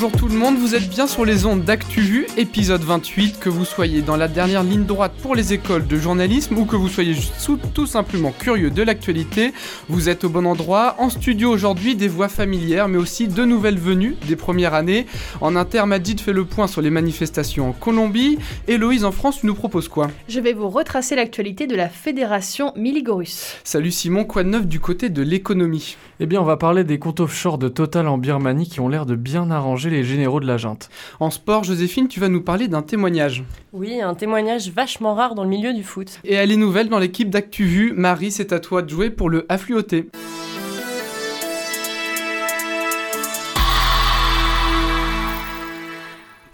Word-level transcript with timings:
bonjour 0.00 0.18
tout 0.18 0.28
le 0.28 0.38
monde, 0.38 0.56
vous 0.56 0.74
êtes 0.74 0.88
bien 0.88 1.06
sur 1.06 1.26
les 1.26 1.44
ondes 1.44 1.62
d'ActuVu, 1.62 2.26
épisode 2.38 2.80
28, 2.80 3.38
que 3.38 3.50
vous 3.50 3.66
soyez 3.66 4.00
dans 4.00 4.16
la 4.16 4.28
dernière 4.28 4.62
ligne 4.62 4.86
droite 4.86 5.12
pour 5.20 5.34
les 5.34 5.52
écoles 5.52 5.86
de 5.86 5.98
journalisme 5.98 6.56
ou 6.56 6.64
que 6.64 6.74
vous 6.74 6.88
soyez 6.88 7.12
juste 7.12 7.34
tout 7.74 7.84
simplement 7.84 8.32
curieux 8.32 8.70
de 8.70 8.82
l'actualité, 8.82 9.52
vous 9.90 10.08
êtes 10.08 10.24
au 10.24 10.30
bon 10.30 10.46
endroit. 10.46 10.94
En 10.96 11.10
studio 11.10 11.50
aujourd'hui, 11.50 11.96
des 11.96 12.08
voix 12.08 12.30
familières, 12.30 12.88
mais 12.88 12.96
aussi 12.96 13.28
de 13.28 13.44
nouvelles 13.44 13.78
venues 13.78 14.16
des 14.26 14.36
premières 14.36 14.72
années. 14.72 15.04
En 15.42 15.54
inter, 15.54 15.84
Majid 15.84 16.18
fait 16.18 16.32
le 16.32 16.46
point 16.46 16.66
sur 16.66 16.80
les 16.80 16.88
manifestations 16.88 17.68
en 17.68 17.72
Colombie. 17.72 18.38
Héloïse 18.68 19.04
en 19.04 19.12
France, 19.12 19.40
tu 19.40 19.46
nous 19.46 19.54
proposes 19.54 19.88
quoi? 19.88 20.10
Je 20.28 20.40
vais 20.40 20.54
vous 20.54 20.70
retracer 20.70 21.14
l'actualité 21.14 21.66
de 21.66 21.76
la 21.76 21.90
fédération 21.90 22.72
Miligorus. 22.74 23.56
Salut 23.64 23.90
Simon, 23.90 24.24
quoi 24.24 24.44
de 24.44 24.48
neuf 24.48 24.66
du 24.66 24.80
côté 24.80 25.10
de 25.10 25.20
l'économie? 25.20 25.98
Eh 26.20 26.26
bien, 26.26 26.40
on 26.40 26.44
va 26.44 26.56
parler 26.56 26.84
des 26.84 26.98
comptes 26.98 27.20
offshore 27.20 27.58
de 27.58 27.68
Total 27.68 28.08
en 28.08 28.16
Birmanie 28.16 28.68
qui 28.68 28.80
ont 28.80 28.88
l'air 28.88 29.04
de 29.04 29.14
bien 29.14 29.50
arranger 29.50 29.89
les 29.90 30.04
généraux 30.04 30.40
de 30.40 30.46
la 30.46 30.56
junte. 30.56 30.88
En 31.18 31.30
sport, 31.30 31.64
Joséphine, 31.64 32.08
tu 32.08 32.20
vas 32.20 32.28
nous 32.28 32.42
parler 32.42 32.68
d'un 32.68 32.82
témoignage. 32.82 33.44
Oui, 33.72 34.00
un 34.00 34.14
témoignage 34.14 34.70
vachement 34.70 35.14
rare 35.14 35.34
dans 35.34 35.44
le 35.44 35.50
milieu 35.50 35.72
du 35.72 35.82
foot. 35.82 36.20
Et 36.24 36.38
à 36.38 36.46
les 36.46 36.56
nouvelles 36.56 36.88
dans 36.88 36.98
l'équipe 36.98 37.30
d'ActuVu, 37.30 37.92
Marie, 37.94 38.30
c'est 38.30 38.52
à 38.52 38.60
toi 38.60 38.82
de 38.82 38.88
jouer 38.88 39.10
pour 39.10 39.28
le 39.28 39.46
affluoté. 39.48 40.08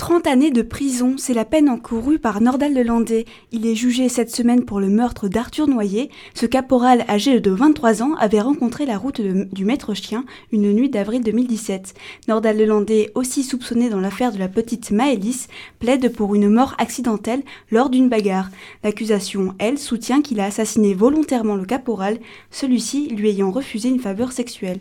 30 0.07 0.29
années 0.29 0.53
de 0.53 0.63
prison, 0.63 1.17
c'est 1.19 1.35
la 1.35 1.45
peine 1.45 1.69
encourue 1.69 2.21
par 2.21 2.41
Nordal 2.41 2.73
Lelandais. 2.73 3.25
Il 3.51 3.67
est 3.67 3.75
jugé 3.75 4.09
cette 4.09 4.33
semaine 4.33 4.65
pour 4.65 4.79
le 4.79 4.87
meurtre 4.87 5.27
d'Arthur 5.27 5.67
Noyer. 5.67 6.11
Ce 6.33 6.47
caporal 6.47 7.05
âgé 7.09 7.41
de 7.41 7.51
23 7.51 8.05
ans 8.05 8.15
avait 8.15 8.41
rencontré 8.41 8.87
la 8.87 8.99
route 8.99 9.21
du 9.21 9.65
maître 9.65 9.95
chien 9.95 10.25
une 10.53 10.73
nuit 10.73 10.91
d'avril 10.91 11.25
2017. 11.25 11.95
Nordal 12.29 12.57
Lelandais, 12.57 13.11
aussi 13.17 13.43
soupçonné 13.43 13.91
dans 13.91 13.99
l'affaire 13.99 14.31
de 14.31 14.39
la 14.39 14.47
petite 14.47 14.93
Maëlys, 14.93 15.49
plaide 15.81 16.13
pour 16.13 16.37
une 16.37 16.51
mort 16.51 16.77
accidentelle 16.79 17.43
lors 17.73 17.91
d'une 17.91 18.09
bagarre. 18.09 18.51
L'accusation, 18.85 19.57
elle, 19.59 19.77
soutient 19.77 20.23
qu'il 20.23 20.39
a 20.39 20.45
assassiné 20.45 20.95
volontairement 20.95 21.57
le 21.57 21.65
caporal, 21.65 22.21
celui-ci 22.53 23.09
lui 23.09 23.31
ayant 23.31 23.51
refusé 23.51 23.89
une 23.89 23.99
faveur 23.99 24.31
sexuelle. 24.31 24.79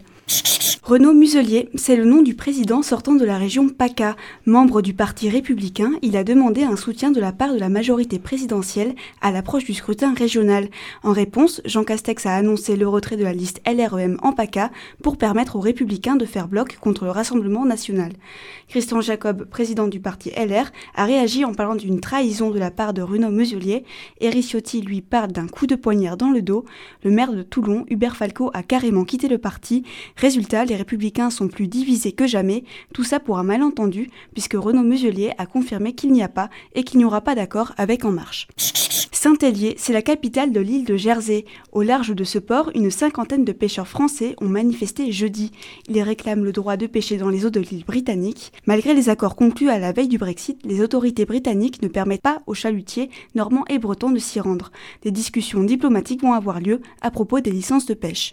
Renaud 0.86 1.16
Muselier, 1.16 1.70
c'est 1.74 1.96
le 1.96 2.06
nom 2.06 2.22
du 2.22 2.36
président 2.36 2.84
sortant 2.84 3.16
de 3.16 3.26
la 3.26 3.40
région 3.40 3.70
PACA. 3.70 4.16
Membre 4.46 4.84
du 4.84 4.94
Parti 4.94 5.32
républicain, 5.32 5.94
il 6.04 6.16
a 6.16 6.24
demandé 6.24 6.62
un 6.62 6.76
soutien 6.76 7.10
de 7.10 7.20
la 7.20 7.32
part 7.32 7.56
de 7.56 7.60
la 7.60 7.70
majorité 7.70 8.20
présidentielle 8.20 8.94
à 9.20 9.32
l'approche 9.32 9.64
du 9.64 9.74
scrutin 9.74 10.14
régional. 10.14 10.70
En 11.02 11.12
réponse, 11.12 11.60
Jean 11.66 11.84
Castex 11.84 12.28
a 12.28 12.36
annoncé 12.36 12.76
le 12.76 12.88
retrait 12.88 13.18
de 13.18 13.24
la 13.24 13.34
liste 13.34 13.64
LREM 13.66 14.20
en 14.22 14.32
PACA 14.32 14.70
pour 15.02 15.18
permettre 15.18 15.56
aux 15.56 15.60
républicains 15.60 16.18
de 16.18 16.26
faire 16.26 16.48
bloc 16.48 16.78
contre 16.78 17.06
le 17.06 17.10
Rassemblement 17.10 17.66
national. 17.66 18.12
Christian 18.68 19.02
Jacob, 19.02 19.46
président 19.46 19.88
du 19.88 20.00
parti 20.00 20.30
LR, 20.38 20.72
a 20.94 21.06
réagi 21.06 21.46
en 21.46 21.56
parlant 21.56 21.76
d'une 21.76 22.00
trahison 22.00 22.52
de 22.52 22.60
la 22.60 22.70
part 22.70 22.94
de 22.94 23.02
Renaud 23.02 23.32
Muselier. 23.32 23.86
Éric 24.22 24.50
Ciotti 24.52 24.82
lui 24.82 25.02
parle 25.02 25.32
d'un 25.32 25.48
coup 25.48 25.66
de 25.66 25.74
poignard 25.76 26.16
dans 26.16 26.30
le 26.30 26.44
dos. 26.44 26.64
Le 27.04 27.10
maire 27.10 27.34
de 27.34 27.42
Toulon, 27.42 27.86
Hubert 27.90 28.16
Falco, 28.16 28.52
a 28.54 28.62
carrément 28.62 29.04
quitté 29.04 29.28
le 29.28 29.40
parti. 29.40 29.82
Résultat, 30.16 30.64
républicains 30.76 31.30
sont 31.30 31.48
plus 31.48 31.68
divisés 31.68 32.12
que 32.12 32.28
jamais, 32.28 32.64
tout 32.94 33.04
ça 33.04 33.20
pour 33.20 33.38
un 33.38 33.44
malentendu, 33.44 34.10
puisque 34.34 34.54
Renaud 34.54 34.84
Muselier 34.84 35.32
a 35.38 35.46
confirmé 35.46 35.94
qu'il 35.94 36.12
n'y 36.12 36.24
a 36.24 36.30
pas 36.30 36.50
et 36.74 36.84
qu'il 36.84 37.00
n'y 37.00 37.06
aura 37.06 37.22
pas 37.22 37.36
d'accord 37.36 37.74
avec 37.78 38.06
En 38.06 38.12
Marche. 38.12 38.48
Saint-Hélier, 39.26 39.74
c'est 39.80 39.92
la 39.92 40.04
capitale 40.04 40.52
de 40.52 40.60
l'île 40.60 40.86
de 40.86 40.98
Jersey. 40.98 41.46
Au 41.72 41.82
large 41.82 42.14
de 42.14 42.24
ce 42.24 42.38
port, 42.38 42.70
une 42.76 42.92
cinquantaine 42.92 43.44
de 43.44 43.54
pêcheurs 43.54 43.88
français 43.88 44.36
ont 44.40 44.48
manifesté 44.48 45.12
jeudi. 45.12 45.52
Ils 45.90 46.00
réclament 46.04 46.46
le 46.46 46.52
droit 46.52 46.78
de 46.78 46.86
pêcher 46.86 47.18
dans 47.18 47.30
les 47.30 47.44
eaux 47.44 47.50
de 47.50 47.60
l'île 47.60 47.86
britannique. 47.86 48.52
Malgré 48.68 48.94
les 48.94 49.10
accords 49.10 49.36
conclus 49.36 49.72
à 49.72 49.80
la 49.80 49.94
veille 49.94 50.10
du 50.10 50.20
Brexit, 50.20 50.60
les 50.64 50.80
autorités 50.80 51.26
britanniques 51.26 51.82
ne 51.82 51.88
permettent 51.88 52.22
pas 52.22 52.44
aux 52.46 52.54
chalutiers 52.54 53.10
normands 53.34 53.66
et 53.68 53.80
bretons 53.80 54.12
de 54.12 54.20
s'y 54.20 54.40
rendre. 54.40 54.72
Des 55.02 55.10
discussions 55.10 55.64
diplomatiques 55.64 56.22
vont 56.22 56.34
avoir 56.34 56.60
lieu 56.60 56.82
à 57.02 57.10
propos 57.10 57.40
des 57.40 57.50
licences 57.50 57.88
de 57.88 57.96
pêche. 57.96 58.32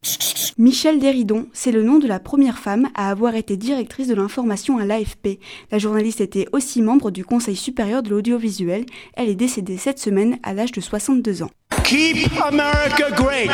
Deridon, 0.59 1.47
c'est 1.55 1.73
le 1.73 1.83
nom 1.83 1.99
de 1.99 2.07
la 2.07 2.21
première 2.21 2.59
femme 2.59 2.89
à 2.95 3.09
avoir 3.09 3.35
été 3.35 3.57
directrice 3.57 4.09
de 4.09 4.15
l'information 4.15 4.77
à 4.77 4.85
l'AFP. 4.85 5.39
La 5.71 5.79
journaliste 5.79 6.21
était 6.21 6.47
aussi 6.53 6.83
membre 6.83 7.11
du 7.11 7.25
Conseil 7.25 7.57
supérieur 7.57 8.03
de 8.03 8.11
l'audiovisuel. 8.11 8.85
Elle 9.15 9.31
est 9.31 9.35
décédée 9.35 9.79
cette 9.79 9.99
semaine 9.99 10.39
à 10.43 10.53
l'âge 10.53 10.73
de 10.73 10.82
62 10.83 11.43
ans. 11.43 11.51
Keep 11.85 12.29
America 12.43 13.11
great. 13.17 13.51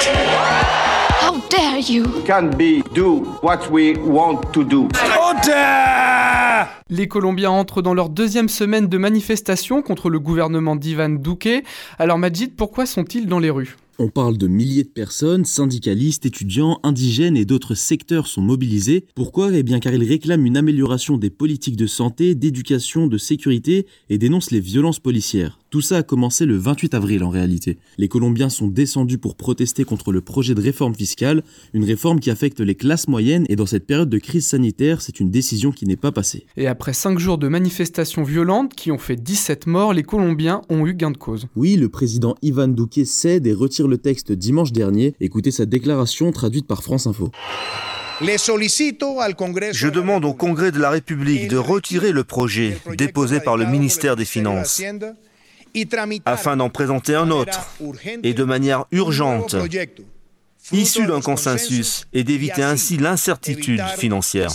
How 1.21 1.37
dare 1.51 1.81
you? 1.81 2.05
Can 2.27 2.51
be 2.57 2.83
do 2.95 3.25
what 3.43 3.71
we 3.71 3.97
want 3.99 4.41
to 4.53 4.65
do. 4.65 4.89
Les 6.91 7.07
Colombiens 7.07 7.51
entrent 7.51 7.83
dans 7.83 7.95
leur 7.95 8.09
deuxième 8.09 8.49
semaine 8.49 8.89
de 8.89 8.99
manifestation 8.99 9.83
contre 9.83 10.11
le 10.11 10.19
gouvernement 10.19 10.75
d'Ivan 10.75 11.11
Duque. 11.11 11.63
Alors 11.99 12.19
Majid, 12.19 12.57
pourquoi 12.57 12.87
sont-ils 12.87 13.27
dans 13.27 13.39
les 13.39 13.51
rues? 13.51 13.77
On 14.01 14.09
parle 14.09 14.39
de 14.39 14.47
milliers 14.47 14.85
de 14.85 14.89
personnes, 14.89 15.45
syndicalistes, 15.45 16.25
étudiants, 16.25 16.79
indigènes 16.85 17.37
et 17.37 17.45
d'autres 17.45 17.75
secteurs 17.75 18.29
sont 18.29 18.41
mobilisés. 18.41 19.05
Pourquoi? 19.17 19.53
Eh 19.53 19.65
bien 19.65 19.81
car 19.81 19.93
ils 19.93 20.09
réclament 20.09 20.47
une 20.47 20.57
amélioration 20.57 21.19
des 21.19 21.31
politiques 21.31 21.77
de 21.77 21.89
santé, 21.89 22.37
d'éducation, 22.37 23.09
de 23.09 23.19
sécurité 23.19 23.87
et 24.09 24.19
dénoncent 24.19 24.53
les 24.53 24.61
violences 24.61 25.01
policières. 25.01 25.59
Tout 25.71 25.83
ça 25.83 25.99
a 25.99 26.03
commencé 26.03 26.47
le 26.47 26.57
28 26.57 26.95
avril 26.95 27.23
en 27.23 27.29
réalité. 27.29 27.77
Les 27.99 28.09
Colombiens 28.09 28.49
sont 28.49 28.69
descendus 28.69 29.19
pour 29.19 29.37
protester 29.37 29.85
contre 29.85 30.13
le 30.13 30.23
projet 30.23 30.55
de 30.55 30.63
réforme 30.63 30.95
fiscale, 30.95 31.43
une 31.75 31.85
réforme 31.85 32.21
qui 32.21 32.31
affecte 32.31 32.61
les 32.61 32.75
classes 32.75 33.07
moyennes 33.07 33.45
et 33.51 33.57
dans 33.57 33.67
cette 33.67 33.87
période 33.87 34.09
de 34.09 34.19
crise 34.19 34.47
sanitaire, 34.47 35.03
c'est 35.03 35.21
une 35.21 35.31
décision 35.31 35.71
qui 35.71 35.85
n'est 35.85 35.97
pas 35.97 36.11
passée. 36.11 36.47
Et 36.57 36.69
après 36.69 36.95
5 36.95 37.19
jours 37.19 37.37
de 37.37 37.49
manifestations 37.49 38.23
violentes 38.23 38.75
qui 38.75 38.91
ont 38.91 38.97
fait 38.97 39.17
17 39.17 39.67
morts, 39.67 39.93
les 39.93 40.05
Colombiens 40.05 40.63
ont 40.71 40.87
eu 40.87 40.95
gain 40.95 41.11
de 41.11 41.19
cause. 41.19 41.49
Oui, 41.55 41.77
le 41.77 41.91
président 41.91 42.35
Ivan 42.41 42.69
Duque 42.69 43.01
cède 43.05 43.47
et 43.47 43.53
retire 43.53 43.89
le 43.89 43.99
texte 43.99 44.33
dimanche 44.33 44.73
dernier. 44.73 45.15
Écoutez 45.21 45.51
sa 45.51 45.67
déclaration 45.67 46.33
traduite 46.33 46.67
par 46.67 46.83
France 46.83 47.07
Info. 47.07 47.31
Je 48.21 49.89
demande 49.89 50.25
au 50.25 50.33
Congrès 50.33 50.73
de 50.73 50.79
la 50.81 50.91
République 50.91 51.49
de 51.49 51.59
retirer 51.59 52.11
le 52.13 52.25
projet 52.25 52.79
déposé 52.97 53.39
par 53.41 53.59
le 53.59 53.67
ministère 53.67 54.17
des 54.17 54.25
Finances 54.25 54.83
afin 56.25 56.57
d'en 56.57 56.71
présenter 56.71 57.15
un 57.15 57.31
autre, 57.31 57.77
et 58.23 58.35
de 58.35 58.45
manière 58.45 58.85
urgente, 58.93 59.57
issu 60.73 61.07
d'un 61.07 61.21
consensus, 61.21 62.07
et 62.13 62.25
d'éviter 62.25 62.63
ainsi 62.63 62.97
l'incertitude 62.97 63.83
financière. 63.97 64.51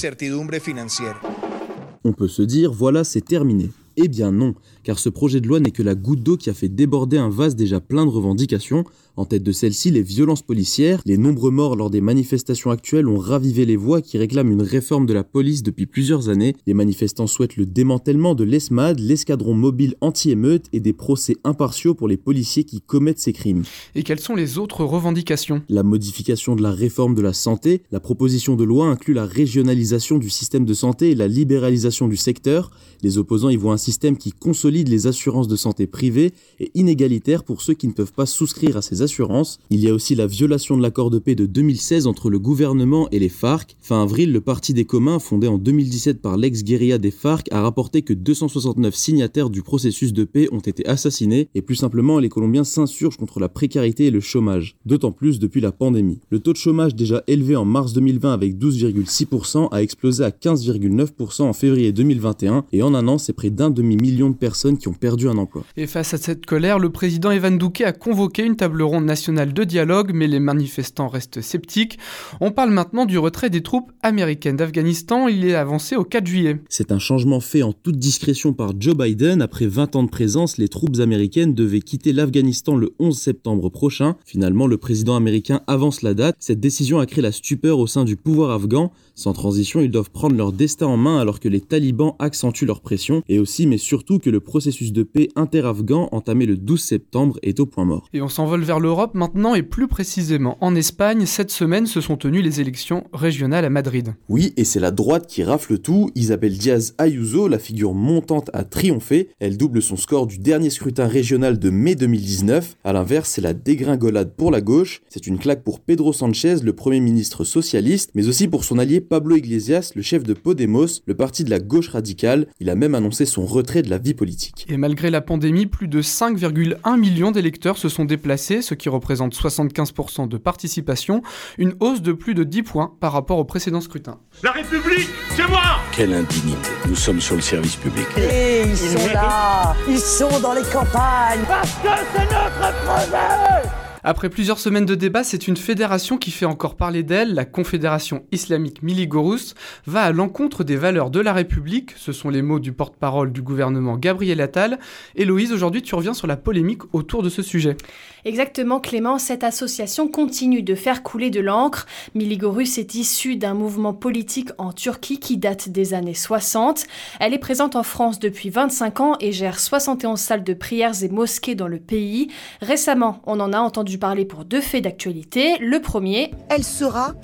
On 2.03 2.12
peut 2.12 2.28
se 2.28 2.41
dire, 2.41 2.72
voilà, 2.72 3.03
c'est 3.03 3.22
terminé. 3.22 3.72
Eh 3.95 4.07
bien 4.07 4.31
non, 4.31 4.56
car 4.83 4.99
ce 4.99 5.09
projet 5.09 5.41
de 5.41 5.47
loi 5.47 5.59
n'est 5.59 5.71
que 5.71 5.83
la 5.83 5.95
goutte 5.95 6.21
d'eau 6.23 6.38
qui 6.38 6.49
a 6.49 6.53
fait 6.53 6.69
déborder 6.69 7.17
un 7.17 7.29
vase 7.29 7.55
déjà 7.55 7.79
plein 7.79 8.05
de 8.05 8.11
revendications. 8.11 8.83
En 9.16 9.25
tête 9.25 9.44
de 9.44 9.51
celle-ci, 9.51 9.91
les 9.91 10.01
violences 10.01 10.41
policières, 10.41 11.01
les 11.05 11.17
nombreux 11.17 11.51
morts 11.51 11.75
lors 11.75 11.91
des 11.91 12.01
manifestations 12.01 12.71
actuelles 12.71 13.07
ont 13.07 13.19
ravivé 13.19 13.63
les 13.63 13.75
voix 13.75 14.01
qui 14.01 14.17
réclament 14.17 14.51
une 14.51 14.63
réforme 14.63 15.05
de 15.05 15.13
la 15.13 15.23
police 15.23 15.61
depuis 15.61 15.85
plusieurs 15.85 16.29
années. 16.29 16.55
Les 16.66 16.73
manifestants 16.73 17.27
souhaitent 17.27 17.55
le 17.55 17.67
démantèlement 17.67 18.33
de 18.33 18.44
l'ESMAD, 18.44 18.99
l'escadron 18.99 19.53
mobile 19.53 19.95
anti-émeute 20.01 20.66
et 20.73 20.79
des 20.79 20.94
procès 20.94 21.38
impartiaux 21.44 21.94
pour 21.94 22.07
les 22.07 22.17
policiers 22.17 22.63
qui 22.63 22.81
commettent 22.81 23.19
ces 23.19 23.33
crimes. 23.33 23.63
Et 23.94 24.01
quelles 24.01 24.19
sont 24.19 24.35
les 24.35 24.57
autres 24.57 24.83
revendications? 24.83 25.61
La 25.69 25.83
modification 25.83 26.55
de 26.55 26.63
la 26.63 26.71
réforme 26.71 27.13
de 27.13 27.21
la 27.21 27.33
santé, 27.33 27.83
la 27.91 28.00
proposition 28.00 28.55
de 28.55 28.63
loi 28.63 28.88
inclut 28.88 29.13
la 29.13 29.27
régionalisation 29.27 30.17
du 30.17 30.31
système 30.31 30.65
de 30.65 30.73
santé 30.73 31.11
et 31.11 31.15
la 31.15 31.27
libéralisation 31.27 32.07
du 32.07 32.17
secteur. 32.17 32.71
Les 33.03 33.19
opposants 33.19 33.50
y 33.50 33.57
voient 33.57 33.73
un 33.73 33.77
système 33.77 34.17
qui 34.17 34.31
consolide 34.31 34.72
les 34.81 35.06
assurances 35.06 35.47
de 35.47 35.56
santé 35.56 35.85
privées 35.85 36.34
et 36.59 36.72
inégalitaire 36.73 37.44
pour 37.44 37.61
ceux 37.61 37.75
qui 37.75 37.88
ne 37.88 37.94
peuvent 37.94 38.13
pas 38.13 38.25
souscrire 38.25 38.78
à 38.78 38.81
ces 38.81 39.03
assurances. 39.03 39.59
Il 39.69 39.79
y 39.79 39.89
a 39.89 39.94
aussi 39.94 40.16
la 40.16 40.25
violation 40.25 40.75
de 40.75 40.81
l'accord 40.81 41.11
de 41.11 41.19
paix 41.19 41.35
de 41.35 41.45
2016 41.45 42.07
entre 42.07 42.31
le 42.31 42.39
gouvernement 42.39 43.07
et 43.12 43.19
les 43.19 43.30
FARC. 43.30 43.75
Fin 43.81 44.01
avril, 44.01 44.31
le 44.31 44.42
Parti 44.42 44.74
des 44.74 44.86
communs, 44.86 45.19
fondé 45.19 45.47
en 45.47 45.59
2017 45.59 46.21
par 46.21 46.38
l'ex-guérilla 46.38 46.97
des 46.97 47.12
FARC, 47.12 47.47
a 47.51 47.62
rapporté 47.62 48.01
que 48.01 48.13
269 48.13 48.95
signataires 48.95 49.51
du 49.51 49.62
processus 49.62 50.13
de 50.13 50.24
paix 50.24 50.47
ont 50.51 50.59
été 50.59 50.88
assassinés 50.88 51.50
et 51.53 51.62
plus 51.62 51.75
simplement, 51.75 52.18
les 52.19 52.30
Colombiens 52.30 52.63
s'insurgent 52.63 53.18
contre 53.18 53.39
la 53.39 53.50
précarité 53.50 54.06
et 54.06 54.12
le 54.12 54.21
chômage, 54.21 54.77
d'autant 54.86 55.12
plus 55.12 55.39
depuis 55.39 55.62
la 55.62 55.71
pandémie. 55.71 56.19
Le 56.30 56.39
taux 56.39 56.53
de 56.53 56.57
chômage 56.57 56.95
déjà 56.95 57.24
élevé 57.27 57.56
en 57.56 57.65
mars 57.65 57.94
2020 57.94 58.33
avec 58.33 58.57
12,6% 58.57 59.68
a 59.71 59.83
explosé 59.83 60.24
à 60.24 60.30
15,9% 60.30 61.44
en 61.44 61.53
février 61.53 61.92
2021 61.92 62.65
et 62.71 62.81
en 62.81 62.94
un 62.94 63.07
an, 63.07 63.18
c'est 63.18 63.33
près 63.33 63.50
d'un 63.50 63.69
demi-million 63.69 64.30
de 64.30 64.36
personnes 64.36 64.62
qui 64.71 64.88
ont 64.88 64.94
perdu 64.94 65.27
un 65.27 65.38
emploi. 65.38 65.63
Et 65.77 65.88
face 65.88 66.13
à 66.13 66.18
cette 66.18 66.45
colère, 66.45 66.80
le 66.80 66.89
président 66.89 67.31
Evan 67.31 67.57
Douquet 67.57 67.83
a 67.83 67.94
convoqué 67.94 68.44
une 68.44 68.56
table 68.56 68.81
ronde 68.81 69.06
nationale 69.06 69.54
de 69.54 69.63
dialogue, 69.63 70.12
mais 70.13 70.27
les 70.27 70.39
manifestants 70.39 71.10
restent 71.10 71.42
sceptiques. 71.42 72.00
On 72.39 72.51
parle 72.51 72.71
maintenant 72.71 73.06
du 73.06 73.18
retrait 73.18 73.50
des 73.50 73.62
troupes 73.62 73.92
américaines 74.01 74.56
d'Afghanistan. 74.56 75.27
Il 75.27 75.45
est 75.45 75.56
avancé 75.56 75.95
au 75.95 76.04
4 76.04 76.25
juillet. 76.25 76.62
C'est 76.69 76.92
un 76.92 77.00
changement 77.00 77.39
fait 77.39 77.63
en 77.63 77.74
toute 77.74 77.98
discrétion 77.98 78.54
par 78.54 78.71
Joe 78.80 78.95
Biden. 78.95 79.42
Après 79.42 79.68
20 79.68 79.95
ans 79.95 80.04
de 80.04 80.10
présence, 80.10 80.57
les 80.57 80.69
troupes 80.69 81.00
américaines 81.00 81.54
devaient 81.54 81.81
quitter 81.81 82.13
l'Afghanistan 82.13 82.75
le 82.75 82.94
11 83.00 83.19
septembre 83.19 83.69
prochain. 83.69 84.16
Finalement, 84.25 84.68
le 84.68 84.77
président 84.77 85.16
américain 85.16 85.62
avance 85.68 86.01
la 86.01 86.13
date. 86.13 86.36
Cette 86.39 86.59
décision 86.59 87.00
a 87.00 87.06
créé 87.06 87.21
la 87.21 87.31
stupeur 87.31 87.80
au 87.80 87.88
sein 87.88 88.06
du 88.06 88.16
pouvoir 88.16 88.51
afghan. 88.51 88.92
Sans 89.15 89.33
transition, 89.33 89.80
ils 89.80 89.92
doivent 89.92 90.10
prendre 90.10 90.36
leur 90.36 90.51
destin 90.51 90.88
en 90.88 90.98
main 90.98 91.19
alors 91.19 91.39
que 91.39 91.48
les 91.48 91.62
talibans 91.62 92.15
accentuent 92.18 92.65
leur 92.65 92.81
pression 92.81 93.21
et 93.30 93.38
aussi 93.38 93.68
mais 93.68 93.77
surtout 93.77 94.18
que 94.18 94.31
le 94.31 94.39
processus 94.39 94.92
de 94.92 95.04
paix 95.04 95.30
inter-afghan 95.36 96.10
entamé 96.12 96.48
le 96.48 96.57
12 96.57 96.81
septembre 96.81 97.38
est 97.44 97.60
au 97.60 97.68
point 97.68 97.86
mort. 97.86 98.10
Et 98.13 98.24
on 98.24 98.27
s'envole 98.27 98.63
vers 98.63 98.80
l'Europe 98.80 99.13
maintenant 99.13 99.54
et 99.54 99.62
plus 99.62 99.88
précisément 99.88 100.57
en 100.62 100.74
Espagne. 100.75 101.27
Cette 101.27 101.51
semaine 101.51 101.86
se 101.86 102.01
sont 102.01 102.18
tenues 102.18 102.42
les 102.42 102.60
élections 102.60 103.04
régionales 103.13 103.65
à 103.65 103.69
Madrid. 103.69 104.15
Oui, 104.30 104.51
et 104.57 104.63
c'est 104.63 104.80
la 104.80 104.89
droite 104.89 105.27
qui 105.27 105.44
rafle 105.44 105.77
tout. 105.77 106.09
Isabel 106.16 106.57
Diaz 106.57 106.95
Ayuso, 106.98 107.48
la 107.48 107.59
figure 107.59 107.94
montante, 107.94 108.50
a 108.54 108.63
triomphé. 108.63 109.30
Elle 109.39 109.57
double 109.57 109.83
son 109.83 109.95
score 109.95 110.25
du 110.25 110.39
dernier 110.39 110.71
scrutin 110.71 111.07
régional 111.07 111.59
de 111.59 111.69
mai 111.69 111.94
2019. 111.94 112.77
À 112.83 112.94
l'inverse, 112.94 113.30
c'est 113.30 113.42
la 113.42 113.54
dégringolade 113.54 114.33
pour 114.36 114.50
la 114.50 114.62
gauche. 114.62 115.01
C'est 115.07 115.27
une 115.27 115.38
claque 115.38 115.63
pour 115.63 115.81
Pedro 115.81 116.13
Sanchez, 116.13 116.57
le 116.63 116.74
premier 116.74 117.00
ministre 117.00 117.44
socialiste, 117.44 118.09
mais 118.16 118.27
aussi 118.27 118.48
pour 118.48 118.63
son 118.63 118.80
allié 118.80 119.02
Pablo 119.07 119.35
Iglesias, 119.35 119.91
le 119.95 120.01
chef 120.01 120.23
de 120.23 120.33
Podemos, 120.33 121.01
le 121.05 121.15
parti 121.15 121.44
de 121.44 121.50
la 121.50 121.59
gauche 121.59 121.89
radicale. 121.89 122.47
Il 122.59 122.69
a 122.69 122.75
même 122.75 122.95
annoncé 122.95 123.25
son 123.25 123.45
retrait 123.45 123.81
de 123.81 123.89
la 123.89 123.97
vie 123.97 124.13
politique. 124.13 124.65
Et 124.69 124.77
malgré 124.77 125.09
la 125.09 125.21
pandémie, 125.21 125.65
plus 125.65 125.88
de 125.88 126.01
5,1 126.01 127.00
millions 127.00 127.31
d'électeurs 127.31 127.77
se 127.77 127.89
sont 127.89 128.05
déplacés, 128.05 128.61
ce 128.61 128.73
qui 128.73 128.89
représente 128.89 129.35
75% 129.35 130.27
de 130.27 130.38
participation, 130.38 131.21
une 131.57 131.73
hausse 131.79 132.01
de 132.01 132.13
plus 132.13 132.33
de 132.33 132.44
10 132.44 132.63
points 132.63 132.94
par 133.00 133.13
rapport 133.13 133.38
au 133.38 133.45
précédent 133.45 133.81
scrutin. 133.81 134.19
La 134.44 134.51
République, 134.51 135.09
c'est 135.35 135.47
moi 135.47 135.61
Quelle 135.95 136.13
indignité. 136.13 136.69
Nous 136.88 136.95
sommes 136.95 137.21
sur 137.21 137.35
le 137.35 137.41
service 137.41 137.75
public. 137.75 138.06
Et 138.17 138.63
ils 138.67 138.77
sont 138.77 139.07
là 139.13 139.75
Ils 139.88 139.99
sont 139.99 140.39
dans 140.39 140.53
les 140.53 140.63
campagnes 140.71 141.44
Parce 141.47 141.71
que 141.73 141.89
c'est 142.13 142.23
notre 142.23 142.83
projet 142.83 143.72
après 144.03 144.29
plusieurs 144.29 144.59
semaines 144.59 144.85
de 144.85 144.95
débats, 144.95 145.23
c'est 145.23 145.47
une 145.47 145.57
fédération 145.57 146.17
qui 146.17 146.31
fait 146.31 146.45
encore 146.45 146.75
parler 146.75 147.03
d'elle, 147.03 147.33
la 147.33 147.45
Confédération 147.45 148.25
islamique 148.31 148.83
Miligorus, 148.83 149.55
va 149.88 150.01
à 150.01 150.11
l'encontre 150.11 150.63
des 150.63 150.75
valeurs 150.75 151.09
de 151.09 151.19
la 151.19 151.33
République, 151.33 151.94
ce 151.95 152.11
sont 152.11 152.29
les 152.29 152.41
mots 152.41 152.59
du 152.59 152.73
porte-parole 152.73 153.31
du 153.31 153.41
gouvernement 153.41 153.97
Gabriel 153.97 154.41
Attal. 154.41 154.79
Héloïse, 155.15 155.53
aujourd'hui 155.53 155.81
tu 155.81 155.95
reviens 155.95 156.13
sur 156.13 156.27
la 156.27 156.38
polémique 156.38 156.81
autour 156.94 157.23
de 157.23 157.29
ce 157.29 157.41
sujet. 157.41 157.77
Exactement 158.25 158.79
Clément, 158.79 159.17
cette 159.17 159.43
association 159.43 160.07
continue 160.07 160.63
de 160.63 160.75
faire 160.75 161.03
couler 161.03 161.29
de 161.29 161.41
l'encre. 161.41 161.85
Miligorus 162.15 162.77
est 162.77 162.95
issue 162.95 163.35
d'un 163.35 163.53
mouvement 163.53 163.93
politique 163.93 164.49
en 164.57 164.71
Turquie 164.71 165.19
qui 165.19 165.35
date 165.35 165.67
des 165.67 165.93
années 165.93 166.13
60. 166.13 166.85
Elle 167.19 167.33
est 167.33 167.39
présente 167.39 167.75
en 167.75 167.83
France 167.83 168.19
depuis 168.19 168.49
25 168.49 168.99
ans 169.01 169.15
et 169.19 169.33
gère 169.33 169.59
71 169.59 170.17
salles 170.17 170.43
de 170.43 170.53
prières 170.53 171.03
et 171.03 171.09
mosquées 171.09 171.55
dans 171.55 171.67
le 171.67 171.79
pays. 171.79 172.29
Récemment, 172.61 173.21
on 173.25 173.41
en 173.41 173.51
a 173.51 173.59
entendu 173.59 173.97
parler 173.97 174.23
pour 174.23 174.45
deux 174.45 174.61
faits 174.61 174.85
d'actualité. 174.85 175.57
Le 175.59 175.81
premier, 175.81 176.31
elle 176.49 176.63
sera 176.63 177.15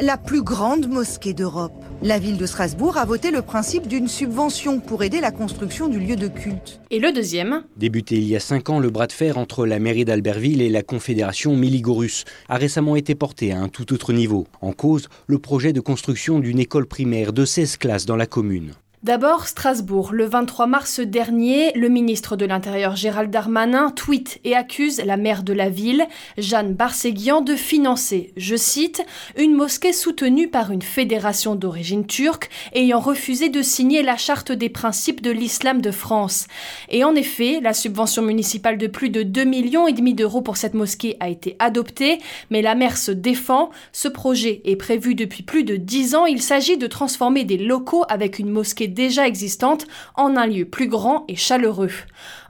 la 0.00 0.16
plus 0.16 0.42
grande 0.42 0.88
mosquée 0.88 1.34
d'Europe. 1.34 1.72
La 2.02 2.18
ville 2.18 2.36
de 2.36 2.46
Strasbourg 2.46 2.96
a 2.96 3.04
voté 3.04 3.30
le 3.30 3.42
principe 3.42 3.88
d'une 3.88 4.06
subvention 4.06 4.78
pour 4.78 5.02
aider 5.02 5.20
la 5.20 5.32
construction 5.32 5.88
du 5.88 5.98
lieu 5.98 6.14
de 6.14 6.28
culte. 6.28 6.80
Et 6.90 7.00
le 7.00 7.12
deuxième 7.12 7.64
Débuté 7.76 8.16
il 8.16 8.28
y 8.28 8.36
a 8.36 8.40
cinq 8.40 8.70
ans, 8.70 8.78
le 8.78 8.90
bras 8.90 9.08
de 9.08 9.12
fer 9.12 9.38
entre 9.38 9.66
la 9.66 9.78
mairie 9.78 10.04
d'Albertville 10.04 10.62
et 10.62 10.70
la 10.70 10.82
confédération 10.82 11.56
Miligorus 11.56 12.24
a 12.48 12.56
récemment 12.56 12.94
été 12.94 13.14
porté 13.14 13.52
à 13.52 13.60
un 13.60 13.68
tout 13.68 13.92
autre 13.92 14.12
niveau. 14.12 14.46
En 14.60 14.72
cause, 14.72 15.08
le 15.26 15.38
projet 15.38 15.72
de 15.72 15.80
construction 15.80 16.38
d'une 16.38 16.60
école 16.60 16.86
primaire 16.86 17.32
de 17.32 17.44
16 17.44 17.76
classes 17.78 18.06
dans 18.06 18.16
la 18.16 18.26
commune. 18.26 18.74
D'abord, 19.04 19.46
Strasbourg. 19.46 20.10
Le 20.12 20.24
23 20.24 20.66
mars 20.66 20.98
dernier, 20.98 21.70
le 21.76 21.88
ministre 21.88 22.34
de 22.34 22.44
l'Intérieur 22.44 22.96
Gérald 22.96 23.30
Darmanin 23.30 23.92
tweet 23.92 24.40
et 24.42 24.56
accuse 24.56 25.00
la 25.04 25.16
maire 25.16 25.44
de 25.44 25.52
la 25.52 25.70
ville, 25.70 26.04
Jeanne 26.36 26.74
Barseguian, 26.74 27.40
de 27.40 27.54
financer, 27.54 28.32
je 28.36 28.56
cite, 28.56 29.06
une 29.36 29.54
mosquée 29.54 29.92
soutenue 29.92 30.48
par 30.48 30.72
une 30.72 30.82
fédération 30.82 31.54
d'origine 31.54 32.06
turque 32.06 32.50
ayant 32.74 32.98
refusé 32.98 33.50
de 33.50 33.62
signer 33.62 34.02
la 34.02 34.16
charte 34.16 34.50
des 34.50 34.68
principes 34.68 35.22
de 35.22 35.30
l'islam 35.30 35.80
de 35.80 35.92
France. 35.92 36.48
Et 36.88 37.04
en 37.04 37.14
effet, 37.14 37.60
la 37.62 37.74
subvention 37.74 38.22
municipale 38.22 38.78
de 38.78 38.88
plus 38.88 39.10
de 39.10 39.22
2 39.22 39.44
millions 39.44 39.86
et 39.86 39.92
demi 39.92 40.14
d'euros 40.14 40.42
pour 40.42 40.56
cette 40.56 40.74
mosquée 40.74 41.16
a 41.20 41.28
été 41.28 41.54
adoptée, 41.60 42.18
mais 42.50 42.62
la 42.62 42.74
maire 42.74 42.96
se 42.96 43.12
défend. 43.12 43.70
Ce 43.92 44.08
projet 44.08 44.60
est 44.64 44.74
prévu 44.74 45.14
depuis 45.14 45.44
plus 45.44 45.62
de 45.62 45.76
10 45.76 46.16
ans. 46.16 46.26
Il 46.26 46.42
s'agit 46.42 46.78
de 46.78 46.88
transformer 46.88 47.44
des 47.44 47.58
locaux 47.58 48.02
avec 48.08 48.40
une 48.40 48.50
mosquée 48.50 48.87
déjà 48.88 49.26
existante 49.26 49.86
en 50.16 50.36
un 50.36 50.46
lieu 50.46 50.64
plus 50.64 50.88
grand 50.88 51.24
et 51.28 51.36
chaleureux. 51.36 51.90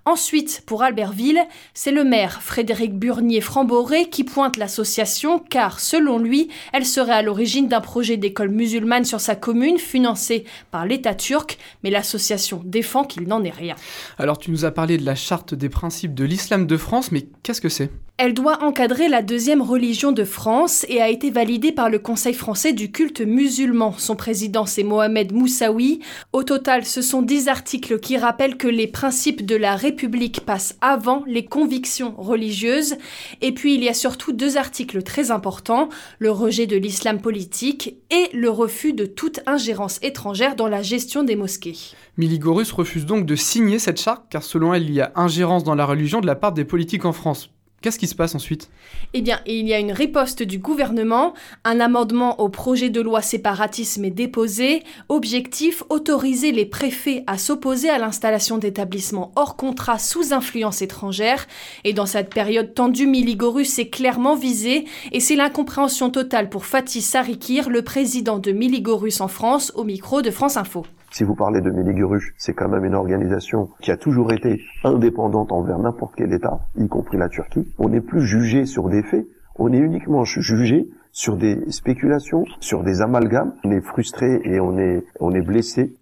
Ensuite, 0.09 0.63
pour 0.65 0.83
Albertville, 0.83 1.43
c'est 1.75 1.93
le 1.93 2.03
maire 2.03 2.41
Frédéric 2.41 2.95
Burnier-Framboré 2.95 4.09
qui 4.09 4.25
pointe 4.25 4.57
l'association 4.57 5.39
car, 5.39 5.81
selon 5.81 6.19
lui, 6.19 6.49
elle 6.73 6.87
serait 6.87 7.13
à 7.13 7.21
l'origine 7.21 7.69
d'un 7.69 7.83
projet 7.83 8.17
d'école 8.17 8.49
musulmane 8.49 9.05
sur 9.05 9.21
sa 9.21 9.37
commune 9.37 9.79
financé 9.79 10.45
par 10.71 10.87
l'État 10.87 11.15
turc, 11.15 11.59
mais 11.85 11.91
l'association 11.91 12.63
défend 12.65 13.05
qu'il 13.05 13.25
n'en 13.25 13.45
est 13.45 13.51
rien. 13.51 13.77
Alors 14.17 14.39
tu 14.39 14.51
nous 14.51 14.65
as 14.65 14.71
parlé 14.71 14.97
de 14.97 15.05
la 15.05 15.15
charte 15.15 15.53
des 15.53 15.69
principes 15.69 16.15
de 16.15 16.25
l'islam 16.25 16.67
de 16.67 16.77
France, 16.79 17.13
mais 17.13 17.27
qu'est-ce 17.43 17.61
que 17.61 17.69
c'est? 17.69 17.91
Elle 18.21 18.35
doit 18.35 18.65
encadrer 18.65 19.09
la 19.09 19.23
deuxième 19.23 19.63
religion 19.63 20.11
de 20.11 20.25
France 20.25 20.85
et 20.89 21.01
a 21.01 21.09
été 21.09 21.31
validée 21.31 21.71
par 21.71 21.89
le 21.89 22.01
Conseil 22.01 22.35
français 22.35 22.73
du 22.73 22.91
culte 22.91 23.21
musulman. 23.21 23.95
Son 23.97 24.17
président, 24.17 24.67
c'est 24.67 24.83
Mohamed 24.83 25.33
Moussaoui. 25.33 26.01
Au 26.33 26.43
total, 26.43 26.85
ce 26.85 27.01
sont 27.01 27.23
dix 27.23 27.47
articles 27.47 28.01
qui 28.01 28.17
rappellent 28.17 28.57
que 28.57 28.67
les 28.67 28.89
principes 28.89 29.47
de 29.47 29.55
la 29.55 29.77
République 29.77 30.41
passent 30.41 30.77
avant 30.81 31.23
les 31.29 31.45
convictions 31.45 32.13
religieuses. 32.19 32.97
Et 33.41 33.53
puis, 33.53 33.77
il 33.77 33.85
y 33.85 33.89
a 33.89 33.95
surtout 33.95 34.33
deux 34.33 34.57
articles 34.57 35.05
très 35.05 35.31
importants, 35.31 35.89
le 36.19 36.33
rejet 36.33 36.67
de 36.67 36.77
l'islam 36.77 37.21
politique 37.21 37.95
et 38.11 38.37
le 38.37 38.51
refus 38.51 38.95
de 38.95 39.07
toute 39.07 39.39
ingérence 39.47 40.01
étrangère 40.03 40.57
dans 40.57 40.67
la 40.67 40.83
gestion 40.83 41.23
des 41.23 41.37
mosquées. 41.37 41.77
Miligorus 42.17 42.73
refuse 42.73 43.07
donc 43.07 43.27
de 43.27 43.37
signer 43.37 43.79
cette 43.79 44.01
charte 44.01 44.25
car 44.29 44.43
selon 44.43 44.75
elle, 44.75 44.83
il 44.83 44.95
y 44.95 45.01
a 45.01 45.13
ingérence 45.15 45.63
dans 45.63 45.77
la 45.77 45.87
religion 45.87 46.21
de 46.21 46.27
la 46.27 46.35
part 46.35 46.53
des 46.53 46.65
politiques 46.65 47.05
en 47.05 47.13
France. 47.13 47.51
Qu'est-ce 47.81 47.99
qui 48.01 48.09
se 48.09 48.17
passe 48.17 48.35
ensuite? 48.35 48.69
Eh 49.15 49.23
bien, 49.23 49.39
il 49.47 49.69
y 49.69 49.73
a 49.73 49.79
une 49.79 49.93
riposte 49.93 50.43
du 50.43 50.59
gouvernement, 50.59 51.33
un 51.65 51.79
amendement 51.79 52.41
au 52.41 52.49
projet 52.49 52.91
de 52.91 53.01
loi 53.01 53.23
séparatisme 53.23 54.05
est 54.05 54.11
déposé, 54.11 54.83
objectif 55.09 55.85
autoriser 55.89 56.51
les 56.51 56.67
préfets 56.67 57.23
à 57.29 57.39
s'opposer 57.39 57.89
à 57.89 57.99
l'installation 57.99 58.59
d'établissements 58.59 59.31
hors 59.37 59.55
contrat 59.55 60.01
sous 60.01 60.33
influence 60.33 60.83
étrangère, 60.83 61.47
et 61.85 61.93
dans 61.93 62.07
cette 62.07 62.35
période 62.35 62.75
tendue, 62.75 63.07
Miligorus 63.07 63.79
est 63.79 63.91
clairement 63.91 64.35
visé, 64.35 64.85
et 65.13 65.21
c'est 65.21 65.37
l'incompréhension 65.37 66.11
totale 66.11 66.49
pour 66.49 66.67
Fatih 66.67 67.01
Sarikir, 67.01 67.71
le 67.71 67.83
président 67.83 68.41
de 68.41 68.51
Miligorus 68.51 69.21
en 69.21 69.29
France, 69.29 69.71
au 69.77 69.85
micro 69.85 70.21
de 70.21 70.33
France 70.33 70.57
Info. 70.57 70.85
Si 71.11 71.25
vous 71.25 71.35
parlez 71.35 71.61
de 71.61 71.71
Miligorus, 71.71 72.33
c'est 72.37 72.53
quand 72.53 72.69
même 72.69 72.85
une 72.85 72.95
organisation 72.95 73.71
qui 73.81 73.91
a 73.91 73.97
toujours 73.97 74.33
été 74.33 74.63
indépendante 74.85 75.53
envers 75.53 75.79
n'importe 75.79 76.15
quel 76.17 76.33
État, 76.33 76.61
y 76.77 76.87
compris 76.89 77.17
la 77.17 77.29
Turquie. 77.29 77.67
On 77.79 77.89
n'est 77.89 78.01
plus 78.01 78.21
jugé 78.21 78.67
sur 78.67 78.89
des 78.89 79.03
faits, 79.03 79.27
on 79.57 79.73
est 79.73 79.79
uniquement 79.79 80.25
jugé 80.25 80.89
sur 81.13 81.37
des 81.37 81.71
spéculations, 81.71 82.45
sur 82.61 82.85
des 82.85 83.01
amalgames. 83.01 83.53
On 83.65 83.71
est 83.73 83.81
frustré 83.81 84.41
et 84.45 84.61
on 84.61 84.79
est, 84.79 85.05
on 85.19 85.35
est 85.35 85.43
blessé 85.43 85.97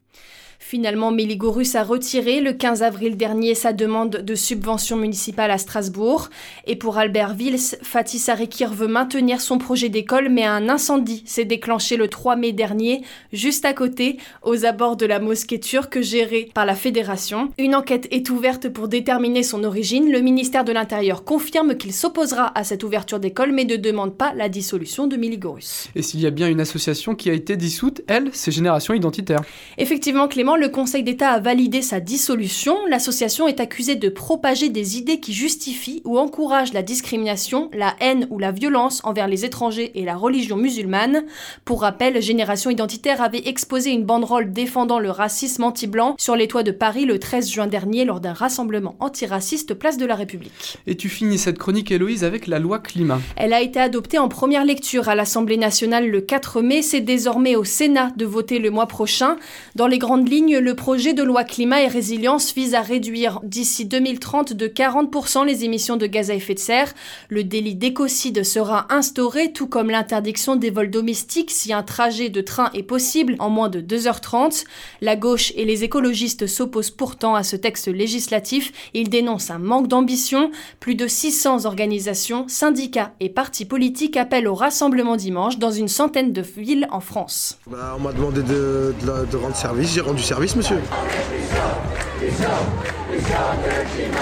Finalement, 0.59 1.11
Miligorus 1.11 1.75
a 1.75 1.83
retiré 1.83 2.41
le 2.41 2.53
15 2.53 2.83
avril 2.83 3.17
dernier 3.17 3.55
sa 3.55 3.73
demande 3.73 4.17
de 4.17 4.35
subvention 4.35 4.97
municipale 4.97 5.51
à 5.51 5.59
Strasbourg. 5.59 6.29
Et 6.67 6.77
pour 6.77 6.99
Albertville, 6.99 7.59
Fatih 7.59 8.19
Sarikir 8.19 8.73
veut 8.73 8.89
maintenir 8.89 9.41
son 9.41 9.59
projet 9.59 9.89
d'école, 9.89 10.29
mais 10.29 10.45
un 10.45 10.69
incendie 10.69 11.23
s'est 11.27 11.45
déclenché 11.45 11.97
le 11.97 12.09
3 12.09 12.37
mai 12.37 12.53
dernier, 12.53 13.03
juste 13.33 13.65
à 13.65 13.75
côté, 13.75 14.19
aux 14.43 14.65
abords 14.65 14.97
de 14.97 15.07
la 15.07 15.21
mosquée 15.21 15.61
turque 15.61 16.01
gérée 16.01 16.51
par 16.55 16.67
la 16.67 16.75
fédération. 16.75 17.51
Une 17.59 17.75
enquête 17.75 18.09
est 18.11 18.31
ouverte 18.31 18.69
pour 18.69 18.89
déterminer 18.89 19.43
son 19.43 19.63
origine. 19.65 20.11
Le 20.11 20.21
ministère 20.21 20.65
de 20.65 20.73
l'Intérieur 20.73 21.25
confirme 21.25 21.77
qu'il 21.77 21.93
s'opposera 21.93 22.53
à 22.59 22.65
cette 22.65 22.83
ouverture 22.83 23.21
d'école, 23.21 23.53
mais 23.53 23.65
ne 23.65 23.77
demande 23.77 24.17
pas 24.17 24.33
la 24.35 24.49
dissolution 24.49 25.07
de 25.07 25.17
Miligorus. 25.17 25.89
Et 25.95 26.03
s'il 26.03 26.21
y 26.21 26.27
a 26.27 26.31
bien 26.31 26.49
une 26.49 26.61
association 26.61 27.15
qui 27.15 27.31
a 27.31 27.33
été 27.33 27.57
dissoute, 27.57 28.03
elle, 28.07 28.31
c'est 28.33 28.51
Génération 28.51 28.95
Identitaire. 28.95 29.41
Effectivement, 29.79 30.29
Clément 30.29 30.46
Le 30.55 30.69
Conseil 30.69 31.03
d'État 31.03 31.31
a 31.31 31.41
validé 31.41 31.83
sa 31.83 31.99
dissolution. 31.99 32.77
L'association 32.89 33.49
est 33.49 33.59
accusée 33.59 33.97
de 33.97 34.09
propager 34.09 34.69
des 34.69 34.97
idées 34.97 35.19
qui 35.19 35.33
justifient 35.33 36.01
ou 36.05 36.19
encouragent 36.19 36.73
la 36.73 36.83
discrimination, 36.83 37.69
la 37.75 37.95
haine 38.01 38.29
ou 38.31 38.39
la 38.39 38.53
violence 38.53 39.01
envers 39.05 39.27
les 39.27 39.45
étrangers 39.45 39.91
et 39.95 40.05
la 40.05 40.17
religion 40.17 40.57
musulmane. 40.57 41.25
Pour 41.65 41.81
rappel, 41.83 42.23
Génération 42.23 42.71
Identitaire 42.71 43.21
avait 43.21 43.49
exposé 43.49 43.91
une 43.91 44.05
banderole 44.05 44.53
défendant 44.53 44.99
le 44.99 45.11
racisme 45.11 45.65
anti-blanc 45.65 46.15
sur 46.19 46.37
les 46.37 46.49
toits 46.49 46.63
de 46.63 46.71
Paris 46.71 47.05
le 47.05 47.19
13 47.19 47.51
juin 47.51 47.67
dernier 47.67 48.05
lors 48.05 48.21
d'un 48.21 48.33
rassemblement 48.33 48.95
antiraciste 49.01 49.75
place 49.75 49.99
de 49.99 50.07
la 50.07 50.15
République. 50.15 50.79
Et 50.87 50.97
tu 50.97 51.09
finis 51.09 51.39
cette 51.39 51.59
chronique, 51.59 51.91
Héloïse, 51.91 52.25
avec 52.25 52.47
la 52.47 52.59
loi 52.59 52.79
climat. 52.79 53.21
Elle 53.37 53.53
a 53.53 53.61
été 53.61 53.81
adoptée 53.81 54.19
en 54.19 54.29
première 54.29 54.65
lecture 54.65 55.09
à 55.09 55.15
l'Assemblée 55.15 55.57
nationale 55.57 56.09
le 56.09 56.21
4 56.21 56.63
mai. 56.63 56.83
C'est 56.83 57.01
désormais 57.01 57.57
au 57.57 57.65
Sénat 57.65 58.13
de 58.17 58.25
voter 58.25 58.59
le 58.59 58.71
mois 58.71 58.87
prochain. 58.87 59.37
Dans 59.75 59.87
les 59.87 59.99
grandes 59.99 60.29
lignes, 60.29 60.36
le 60.45 60.75
projet 60.75 61.15
de 61.15 61.23
loi 61.23 61.45
climat 61.45 61.83
et 61.83 61.89
résilience 61.89 62.53
vise 62.53 62.75
à 62.75 62.83
réduire 62.83 63.41
d'ici 63.43 63.87
2030 63.87 64.53
de 64.53 64.67
40% 64.67 65.47
les 65.47 65.65
émissions 65.65 65.97
de 65.97 66.07
gaz 66.07 66.31
à 66.31 66.35
effet 66.35 66.53
de 66.53 66.59
serre. 66.59 66.93
Le 67.31 67.43
délit 67.43 67.75
d'écocide 67.75 68.45
sera 68.45 68.87
instauré, 68.91 69.53
tout 69.53 69.67
comme 69.67 69.89
l'interdiction 69.89 70.57
des 70.57 70.69
vols 70.71 70.91
domestiques 70.91 71.51
si 71.51 71.73
un 71.73 71.83
trajet 71.83 72.29
de 72.29 72.41
train 72.43 72.71
est 72.75 72.83
possible 72.83 73.37
en 73.39 73.49
moins 73.49 73.71
de 73.71 73.81
2h30. 73.81 74.65
La 75.01 75.17
gauche 75.17 75.53
et 75.57 75.65
les 75.65 75.85
écologistes 75.85 76.47
s'opposent 76.47 76.91
pourtant 76.91 77.35
à 77.35 77.43
ce 77.43 77.57
texte 77.57 77.89
législatif. 77.89 78.73
Ils 78.93 79.09
dénoncent 79.09 79.51
un 79.51 79.59
manque 79.59 79.89
d'ambition. 79.89 80.51
Plus 80.81 80.97
de 80.97 81.07
600 81.07 81.65
organisations, 81.65 82.47
syndicats 82.47 83.15
et 83.21 83.31
partis 83.31 83.65
politiques 83.65 84.19
appellent 84.19 84.49
au 84.49 84.55
rassemblement 84.55 85.17
dimanche 85.17 85.59
dans 85.59 85.71
une 85.71 85.89
centaine 85.89 86.33
de 86.33 86.43
villes 86.43 86.89
en 86.91 87.01
France. 87.01 87.59
Bah, 87.71 87.95
on 87.97 88.03
m'a 88.03 88.13
demandé 88.13 88.43
de, 88.43 88.93
rendre 89.37 89.57
service, 89.57 89.95
j'ai 89.95 90.01
rendu 90.03 90.26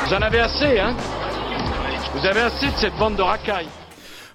Vous 0.06 0.12
en 0.12 0.20
avez 0.20 0.40
assez, 0.40 0.78
hein 0.78 0.94
Vous 2.14 2.26
avez 2.26 2.40
assez 2.42 2.66
de 2.66 2.76
cette 2.76 2.96
bande 2.98 3.16
de 3.16 3.22
racailles. 3.22 3.68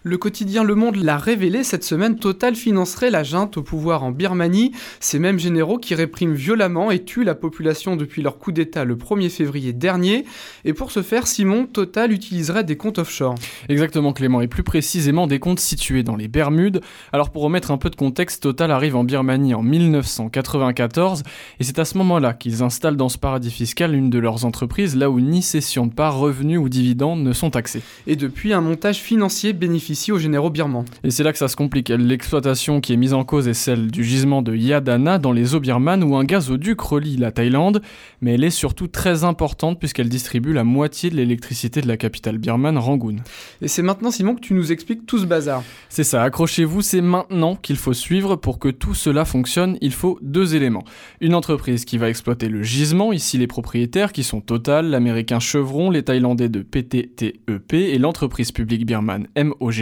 Le 0.03 0.17
quotidien 0.17 0.63
Le 0.63 0.75
Monde 0.75 0.95
l'a 0.95 1.17
révélé 1.17 1.65
cette 1.65 1.83
semaine, 1.83 2.17
Total 2.17 2.55
financerait 2.55 3.09
la 3.09 3.23
junte 3.23 3.57
au 3.57 3.63
pouvoir 3.63 4.03
en 4.03 4.11
Birmanie, 4.11 4.71
ces 5.01 5.19
mêmes 5.19 5.39
généraux 5.39 5.77
qui 5.77 5.93
répriment 5.93 6.35
violemment 6.35 6.89
et 6.89 7.03
tuent 7.03 7.25
la 7.25 7.35
population 7.35 7.97
depuis 7.97 8.21
leur 8.21 8.37
coup 8.37 8.53
d'État 8.53 8.85
le 8.85 8.95
1er 8.95 9.29
février 9.29 9.73
dernier. 9.73 10.23
Et 10.63 10.71
pour 10.71 10.91
ce 10.91 11.01
faire, 11.01 11.27
Simon, 11.27 11.65
Total 11.65 12.13
utiliserait 12.13 12.63
des 12.63 12.77
comptes 12.77 12.97
offshore. 12.97 13.35
Exactement 13.67 14.13
Clément, 14.13 14.39
et 14.39 14.47
plus 14.47 14.63
précisément 14.63 15.27
des 15.27 15.39
comptes 15.39 15.59
situés 15.59 16.01
dans 16.01 16.15
les 16.15 16.29
Bermudes. 16.29 16.79
Alors 17.11 17.29
pour 17.29 17.43
remettre 17.43 17.71
un 17.71 17.77
peu 17.77 17.89
de 17.89 17.97
contexte, 17.97 18.43
Total 18.43 18.71
arrive 18.71 18.95
en 18.95 19.03
Birmanie 19.03 19.53
en 19.53 19.63
1994, 19.63 21.23
et 21.59 21.63
c'est 21.65 21.77
à 21.77 21.83
ce 21.83 21.97
moment-là 21.97 22.33
qu'ils 22.33 22.63
installent 22.63 22.95
dans 22.95 23.09
ce 23.09 23.17
paradis 23.17 23.51
fiscal 23.51 23.93
une 23.93 24.09
de 24.09 24.19
leurs 24.19 24.45
entreprises, 24.45 24.95
là 24.95 25.09
où 25.09 25.19
ni 25.19 25.41
cession 25.41 25.87
de 25.87 25.93
parts, 25.93 26.17
revenus 26.17 26.57
ou 26.57 26.69
dividendes 26.69 27.21
ne 27.21 27.33
sont 27.33 27.49
taxés. 27.49 27.81
Et 28.07 28.15
depuis, 28.15 28.53
un 28.53 28.61
montage 28.61 28.99
financier 28.99 29.51
bénéficie 29.89 30.11
aux 30.11 30.19
généraux 30.19 30.51
birmans. 30.51 30.85
Et 31.03 31.09
c'est 31.09 31.23
là 31.23 31.31
que 31.31 31.39
ça 31.39 31.47
se 31.47 31.55
complique. 31.55 31.89
L'exploitation 31.89 32.79
qui 32.79 32.93
est 32.93 32.97
mise 32.97 33.15
en 33.15 33.23
cause 33.23 33.47
est 33.47 33.55
celle 33.55 33.89
du 33.89 34.03
gisement 34.03 34.43
de 34.43 34.55
Yadana 34.55 35.17
dans 35.17 35.31
les 35.31 35.55
eaux 35.55 35.59
birmanes 35.59 36.03
où 36.03 36.15
un 36.15 36.25
gazoduc 36.25 36.79
relie 36.79 37.17
la 37.17 37.31
Thaïlande, 37.31 37.81
mais 38.21 38.35
elle 38.35 38.43
est 38.43 38.51
surtout 38.51 38.87
très 38.87 39.23
importante 39.23 39.79
puisqu'elle 39.79 40.09
distribue 40.09 40.53
la 40.53 40.63
moitié 40.63 41.09
de 41.09 41.15
l'électricité 41.15 41.81
de 41.81 41.87
la 41.87 41.97
capitale 41.97 42.37
birmane, 42.37 42.77
Rangoon. 42.77 43.15
Et 43.63 43.67
c'est 43.67 43.81
maintenant, 43.81 44.11
Simon, 44.11 44.35
que 44.35 44.41
tu 44.41 44.53
nous 44.53 44.71
expliques 44.71 45.07
tout 45.07 45.17
ce 45.17 45.25
bazar. 45.25 45.63
C'est 45.89 46.03
ça, 46.03 46.21
accrochez-vous, 46.21 46.83
c'est 46.83 47.01
maintenant 47.01 47.55
qu'il 47.55 47.77
faut 47.77 47.93
suivre. 47.93 48.35
Pour 48.35 48.59
que 48.59 48.69
tout 48.69 48.93
cela 48.93 49.25
fonctionne, 49.25 49.75
il 49.81 49.93
faut 49.93 50.19
deux 50.21 50.55
éléments. 50.55 50.83
Une 51.19 51.33
entreprise 51.33 51.83
qui 51.83 51.97
va 51.97 52.09
exploiter 52.09 52.47
le 52.47 52.61
gisement, 52.61 53.11
ici 53.11 53.39
les 53.39 53.47
propriétaires 53.47 54.11
qui 54.11 54.23
sont 54.23 54.41
Total, 54.41 54.87
l'américain 54.87 55.39
Chevron, 55.39 55.89
les 55.89 56.03
Thaïlandais 56.03 56.49
de 56.49 56.61
PTTEP 56.61 57.73
et 57.73 57.97
l'entreprise 57.97 58.51
publique 58.51 58.85
birmane 58.85 59.27
MOG 59.35 59.78